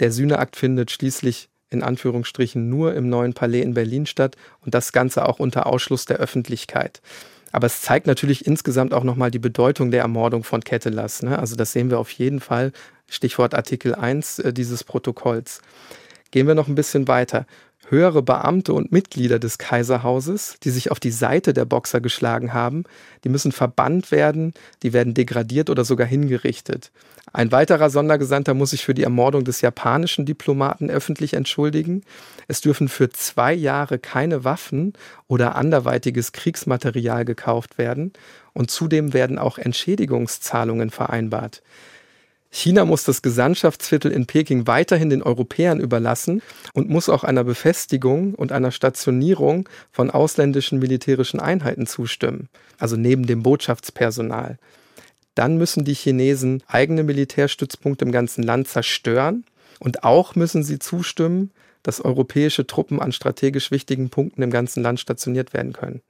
[0.00, 4.90] Der Sühneakt findet schließlich in Anführungsstrichen nur im neuen Palais in Berlin statt und das
[4.90, 7.00] Ganze auch unter Ausschluss der Öffentlichkeit.
[7.54, 11.22] Aber es zeigt natürlich insgesamt auch nochmal die Bedeutung der Ermordung von Kettelas.
[11.22, 11.38] Ne?
[11.38, 12.72] Also das sehen wir auf jeden Fall.
[13.08, 15.62] Stichwort Artikel 1 äh, dieses Protokolls.
[16.32, 17.46] Gehen wir noch ein bisschen weiter.
[17.88, 22.84] Höhere Beamte und Mitglieder des Kaiserhauses, die sich auf die Seite der Boxer geschlagen haben,
[23.24, 26.90] die müssen verbannt werden, die werden degradiert oder sogar hingerichtet.
[27.32, 32.04] Ein weiterer Sondergesandter muss sich für die Ermordung des japanischen Diplomaten öffentlich entschuldigen.
[32.48, 34.92] Es dürfen für zwei Jahre keine Waffen
[35.26, 38.12] oder anderweitiges Kriegsmaterial gekauft werden
[38.52, 41.62] und zudem werden auch Entschädigungszahlungen vereinbart.
[42.56, 46.40] China muss das Gesandtschaftsviertel in Peking weiterhin den Europäern überlassen
[46.72, 52.48] und muss auch einer Befestigung und einer Stationierung von ausländischen militärischen Einheiten zustimmen,
[52.78, 54.58] also neben dem Botschaftspersonal.
[55.34, 59.44] Dann müssen die Chinesen eigene Militärstützpunkte im ganzen Land zerstören
[59.80, 61.50] und auch müssen sie zustimmen,
[61.82, 66.02] dass europäische Truppen an strategisch wichtigen Punkten im ganzen Land stationiert werden können.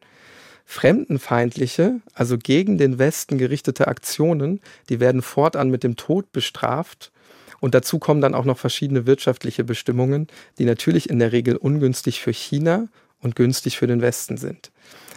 [0.65, 7.13] Fremdenfeindliche, also gegen den Westen gerichtete Aktionen, die werden fortan mit dem Tod bestraft.
[7.61, 10.27] Und dazu kommen dann auch noch verschiedene wirtschaftliche Bestimmungen,
[10.59, 12.89] die natürlich in der Regel ungünstig für China
[13.21, 14.71] und günstig für den Westen sind.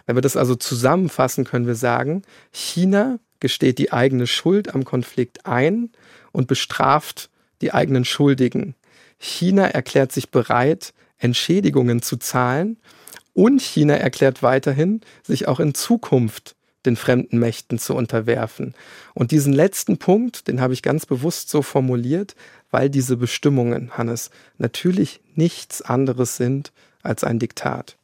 [0.05, 2.21] Wenn wir das also zusammenfassen, können wir sagen,
[2.51, 5.91] China gesteht die eigene Schuld am Konflikt ein
[6.31, 7.29] und bestraft
[7.61, 8.75] die eigenen Schuldigen.
[9.19, 12.77] China erklärt sich bereit, Entschädigungen zu zahlen
[13.37, 16.55] und China erklärt weiterhin, sich auch in Zukunft
[16.87, 18.73] den fremden Mächten zu unterwerfen.
[19.13, 22.35] Und diesen letzten Punkt, den habe ich ganz bewusst so formuliert,
[22.71, 26.71] weil diese Bestimmungen, Hannes, natürlich nichts anderes sind
[27.03, 27.96] als ein Diktat.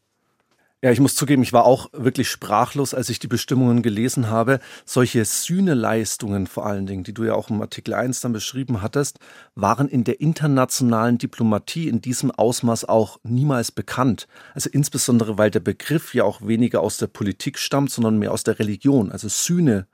[0.83, 4.59] Ja, ich muss zugeben, ich war auch wirklich sprachlos, als ich die Bestimmungen gelesen habe.
[4.83, 9.19] Solche Sühneleistungen vor allen Dingen, die du ja auch im Artikel 1 dann beschrieben hattest,
[9.55, 14.27] waren in der internationalen Diplomatie in diesem Ausmaß auch niemals bekannt.
[14.55, 18.43] Also insbesondere, weil der Begriff ja auch weniger aus der Politik stammt, sondern mehr aus
[18.43, 19.87] der Religion, also Sühne.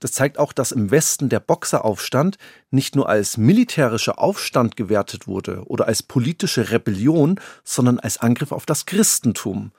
[0.00, 2.36] Das zeigt auch, dass im Westen der Boxeraufstand
[2.72, 8.66] nicht nur als militärischer Aufstand gewertet wurde oder als politische Rebellion, sondern als Angriff auf
[8.66, 9.70] das Christentum.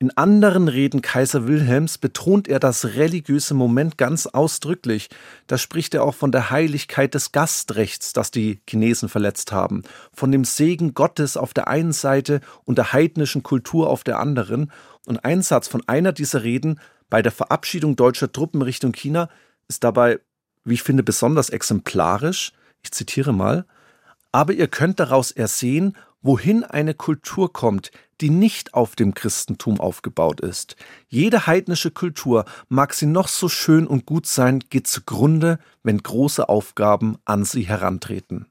[0.00, 5.10] In anderen Reden Kaiser Wilhelms betont er das religiöse Moment ganz ausdrücklich.
[5.48, 9.82] Da spricht er auch von der Heiligkeit des Gastrechts, das die Chinesen verletzt haben,
[10.12, 14.70] von dem Segen Gottes auf der einen Seite und der heidnischen Kultur auf der anderen.
[15.04, 16.78] Und ein Satz von einer dieser Reden
[17.10, 19.28] bei der Verabschiedung deutscher Truppen Richtung China
[19.66, 20.20] ist dabei,
[20.64, 22.52] wie ich finde, besonders exemplarisch.
[22.84, 23.66] Ich zitiere mal.
[24.30, 27.90] Aber ihr könnt daraus ersehen, wohin eine Kultur kommt,
[28.20, 30.76] die nicht auf dem Christentum aufgebaut ist.
[31.08, 36.48] Jede heidnische Kultur, mag sie noch so schön und gut sein, geht zugrunde, wenn große
[36.48, 38.46] Aufgaben an sie herantreten.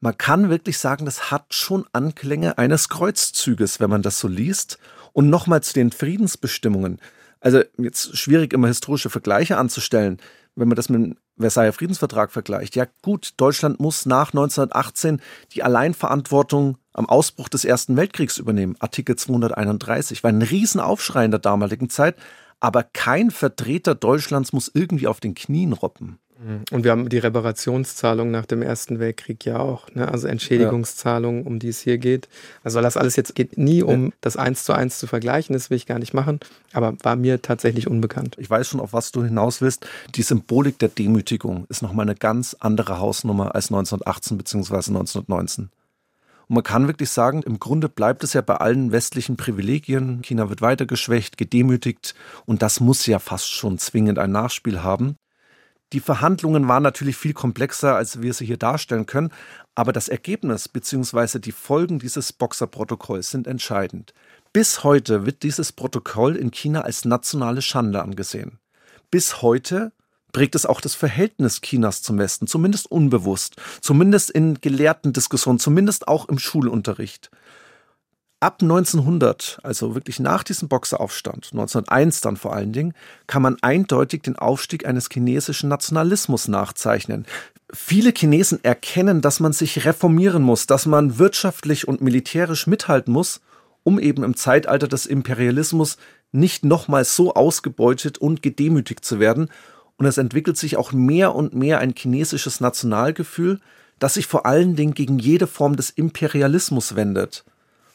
[0.00, 4.78] Man kann wirklich sagen, das hat schon Anklänge eines Kreuzzuges, wenn man das so liest.
[5.12, 7.00] Und nochmal zu den Friedensbestimmungen.
[7.40, 10.18] Also jetzt schwierig immer historische Vergleiche anzustellen
[10.58, 15.20] wenn man das mit dem Versailler Friedensvertrag vergleicht, ja gut, Deutschland muss nach 1918
[15.52, 18.76] die Alleinverantwortung am Ausbruch des Ersten Weltkriegs übernehmen.
[18.80, 22.16] Artikel 231 war ein Riesenaufschrei in der damaligen Zeit,
[22.60, 26.18] aber kein Vertreter Deutschlands muss irgendwie auf den Knien robben.
[26.38, 26.64] Mhm.
[26.70, 30.08] Und wir haben die Reparationszahlung nach dem Ersten Weltkrieg ja auch, ne?
[30.08, 32.28] also Entschädigungszahlungen, um die es hier geht.
[32.62, 35.76] Also das alles jetzt geht nie um das eins zu eins zu vergleichen, das will
[35.76, 36.40] ich gar nicht machen,
[36.72, 38.36] aber war mir tatsächlich unbekannt.
[38.38, 39.86] Ich weiß schon, auf was du hinaus willst.
[40.14, 44.74] Die Symbolik der Demütigung ist nochmal eine ganz andere Hausnummer als 1918 bzw.
[44.74, 45.70] 1919.
[46.48, 50.22] Und man kann wirklich sagen, im Grunde bleibt es ja bei allen westlichen Privilegien.
[50.22, 52.14] China wird weiter geschwächt, gedemütigt
[52.46, 55.16] und das muss ja fast schon zwingend ein Nachspiel haben.
[55.94, 59.32] Die Verhandlungen waren natürlich viel komplexer, als wir sie hier darstellen können,
[59.74, 61.38] aber das Ergebnis bzw.
[61.38, 64.12] die Folgen dieses Boxer-Protokolls sind entscheidend.
[64.52, 68.58] Bis heute wird dieses Protokoll in China als nationale Schande angesehen.
[69.10, 69.92] Bis heute
[70.32, 76.06] prägt es auch das Verhältnis Chinas zum Westen, zumindest unbewusst, zumindest in gelehrten Diskussionen, zumindest
[76.06, 77.30] auch im Schulunterricht.
[78.40, 82.94] Ab 1900, also wirklich nach diesem Boxeraufstand, 1901 dann vor allen Dingen,
[83.26, 87.26] kann man eindeutig den Aufstieg eines chinesischen Nationalismus nachzeichnen.
[87.72, 93.40] Viele Chinesen erkennen, dass man sich reformieren muss, dass man wirtschaftlich und militärisch mithalten muss,
[93.82, 95.96] um eben im Zeitalter des Imperialismus
[96.30, 99.48] nicht nochmals so ausgebeutet und gedemütigt zu werden.
[99.96, 103.58] Und es entwickelt sich auch mehr und mehr ein chinesisches Nationalgefühl,
[103.98, 107.44] das sich vor allen Dingen gegen jede Form des Imperialismus wendet.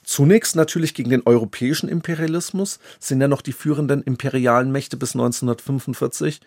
[0.03, 6.41] Zunächst natürlich gegen den europäischen Imperialismus, sind ja noch die führenden imperialen Mächte bis 1945.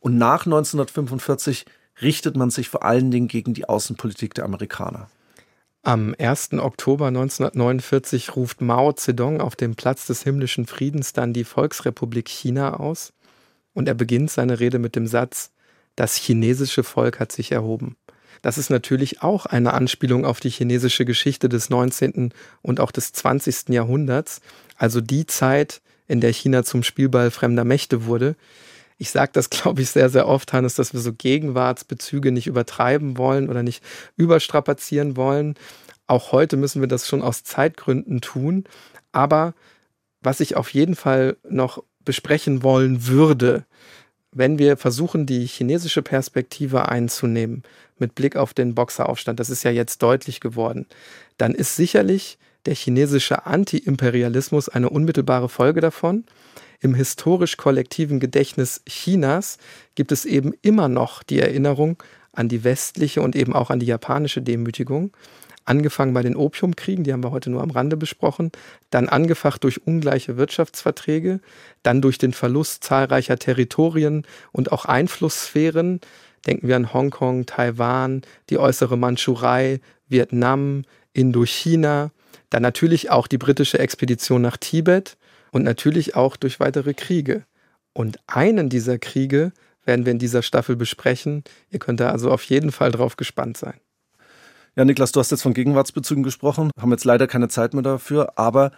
[0.00, 1.66] Und nach 1945
[2.02, 5.08] richtet man sich vor allen Dingen gegen die Außenpolitik der Amerikaner.
[5.82, 6.54] Am 1.
[6.54, 12.74] Oktober 1949 ruft Mao Zedong auf dem Platz des himmlischen Friedens dann die Volksrepublik China
[12.78, 13.12] aus
[13.74, 15.52] und er beginnt seine Rede mit dem Satz,
[15.96, 17.96] das chinesische Volk hat sich erhoben.
[18.42, 22.32] Das ist natürlich auch eine Anspielung auf die chinesische Geschichte des 19.
[22.62, 23.70] und auch des 20.
[23.70, 24.40] Jahrhunderts,
[24.76, 28.34] also die Zeit, in der China zum Spielball fremder Mächte wurde.
[28.96, 33.16] Ich sage das, glaube ich, sehr, sehr oft, Hannes, dass wir so Gegenwartsbezüge nicht übertreiben
[33.16, 33.82] wollen oder nicht
[34.16, 35.54] überstrapazieren wollen.
[36.06, 38.64] Auch heute müssen wir das schon aus Zeitgründen tun.
[39.12, 39.54] Aber
[40.20, 43.64] was ich auf jeden Fall noch besprechen wollen würde,
[44.32, 47.62] wenn wir versuchen, die chinesische Perspektive einzunehmen,
[48.00, 50.86] mit Blick auf den Boxeraufstand, das ist ja jetzt deutlich geworden,
[51.36, 56.24] dann ist sicherlich der chinesische Anti-Imperialismus eine unmittelbare Folge davon.
[56.80, 59.58] Im historisch-kollektiven Gedächtnis Chinas
[59.94, 63.86] gibt es eben immer noch die Erinnerung an die westliche und eben auch an die
[63.86, 65.12] japanische Demütigung.
[65.64, 68.52] Angefangen bei den Opiumkriegen, die haben wir heute nur am Rande besprochen,
[68.88, 71.40] dann angefacht durch ungleiche Wirtschaftsverträge,
[71.82, 76.00] dann durch den Verlust zahlreicher Territorien und auch Einflusssphären.
[76.46, 82.10] Denken wir an Hongkong, Taiwan, die äußere Mandschurei, Vietnam, Indochina,
[82.50, 85.16] dann natürlich auch die britische Expedition nach Tibet
[85.50, 87.44] und natürlich auch durch weitere Kriege.
[87.92, 89.52] Und einen dieser Kriege
[89.84, 91.42] werden wir in dieser Staffel besprechen.
[91.70, 93.80] Ihr könnt da also auf jeden Fall drauf gespannt sein.
[94.76, 98.38] Ja, Niklas, du hast jetzt von Gegenwartsbezügen gesprochen, haben jetzt leider keine Zeit mehr dafür,
[98.38, 98.70] aber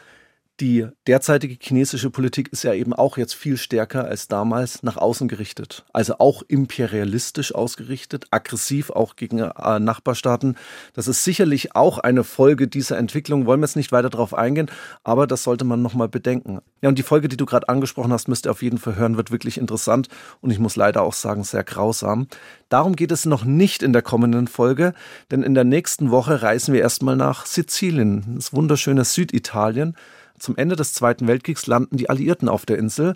[0.60, 5.26] die derzeitige chinesische Politik ist ja eben auch jetzt viel stärker als damals nach außen
[5.26, 5.84] gerichtet.
[5.92, 10.56] Also auch imperialistisch ausgerichtet, aggressiv auch gegen äh, Nachbarstaaten.
[10.92, 13.46] Das ist sicherlich auch eine Folge dieser Entwicklung.
[13.46, 14.70] Wollen wir jetzt nicht weiter darauf eingehen,
[15.02, 16.60] aber das sollte man nochmal bedenken.
[16.82, 19.16] Ja, und die Folge, die du gerade angesprochen hast, müsst ihr auf jeden Fall hören,
[19.16, 20.08] wird wirklich interessant
[20.42, 22.26] und ich muss leider auch sagen, sehr grausam.
[22.68, 24.92] Darum geht es noch nicht in der kommenden Folge,
[25.30, 29.96] denn in der nächsten Woche reisen wir erstmal nach Sizilien, das wunderschöne Süditalien.
[30.40, 33.14] Zum Ende des Zweiten Weltkriegs landen die Alliierten auf der Insel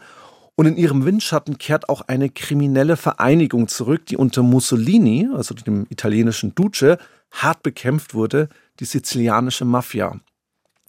[0.57, 5.87] und in ihrem Windschatten kehrt auch eine kriminelle Vereinigung zurück, die unter Mussolini, also dem
[5.89, 6.99] italienischen Duce,
[7.33, 8.49] hart bekämpft wurde,
[8.79, 10.21] die sizilianische Mafia.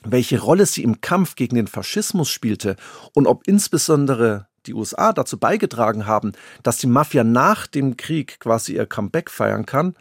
[0.03, 2.75] Welche Rolle sie im Kampf gegen den Faschismus spielte
[3.13, 8.75] und ob insbesondere die USA dazu beigetragen haben, dass die Mafia nach dem Krieg quasi
[8.75, 9.95] ihr Comeback feiern kann,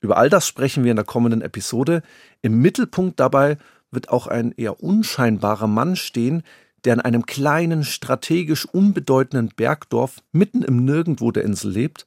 [0.00, 2.02] über all das sprechen wir in der kommenden Episode.
[2.42, 3.58] Im Mittelpunkt dabei
[3.90, 6.42] wird auch ein eher unscheinbarer Mann stehen,
[6.84, 12.06] der in einem kleinen, strategisch unbedeutenden Bergdorf mitten im Nirgendwo der Insel lebt.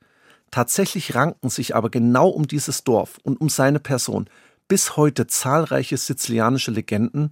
[0.51, 4.29] Tatsächlich ranken sich aber genau um dieses Dorf und um seine Person
[4.67, 7.31] bis heute zahlreiche sizilianische Legenden.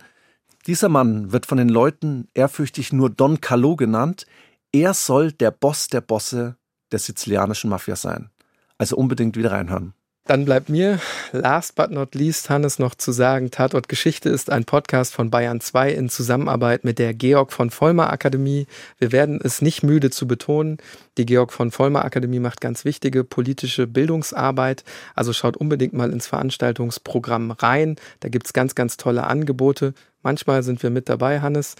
[0.68, 4.26] Dieser Mann wird von den Leuten ehrfürchtig nur Don Calo genannt.
[4.72, 6.58] Er soll der Boss der Bosse
[6.91, 8.30] der sizilianischen Mafia sein.
[8.78, 9.93] Also unbedingt wieder reinhören.
[10.26, 10.99] Dann bleibt mir,
[11.32, 15.59] last but not least, Hannes, noch zu sagen, Tatort Geschichte ist ein Podcast von Bayern
[15.59, 18.67] 2 in Zusammenarbeit mit der Georg von Vollmer Akademie.
[18.99, 20.78] Wir werden es nicht müde zu betonen.
[21.17, 24.84] Die Georg von Vollmer Akademie macht ganz wichtige politische Bildungsarbeit.
[25.15, 27.95] Also schaut unbedingt mal ins Veranstaltungsprogramm rein.
[28.19, 29.95] Da gibt's ganz, ganz tolle Angebote.
[30.22, 31.74] Manchmal sind wir mit dabei, Hannes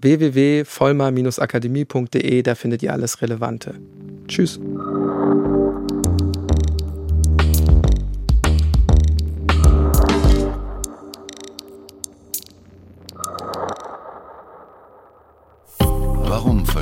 [0.00, 3.76] www.vollmer-akademie.de, da findet ihr alles Relevante.
[4.28, 4.60] Tschüss.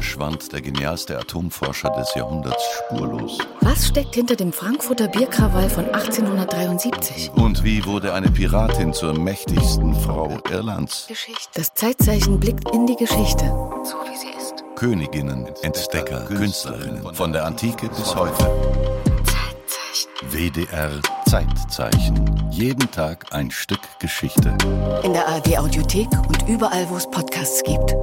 [0.02, 3.38] Verschwand der genialste Atomforscher des Jahrhunderts spurlos?
[3.60, 7.30] Was steckt hinter dem Frankfurter Bierkrawall von 1873?
[7.34, 11.06] Und wie wurde eine Piratin zur mächtigsten Frau Irlands?
[11.06, 11.48] Geschichte.
[11.54, 13.44] Das Zeitzeichen blickt in die Geschichte.
[13.84, 14.64] So wie sie ist.
[14.74, 18.50] Königinnen, Entdecker, Künstlerinnen, von der Antike bis heute.
[19.24, 20.32] Zeitzeichen.
[20.32, 20.90] WDR
[21.26, 22.50] Zeitzeichen.
[22.50, 24.56] Jeden Tag ein Stück Geschichte.
[25.04, 27.94] In der ARD Audiothek und überall, wo es Podcasts gibt.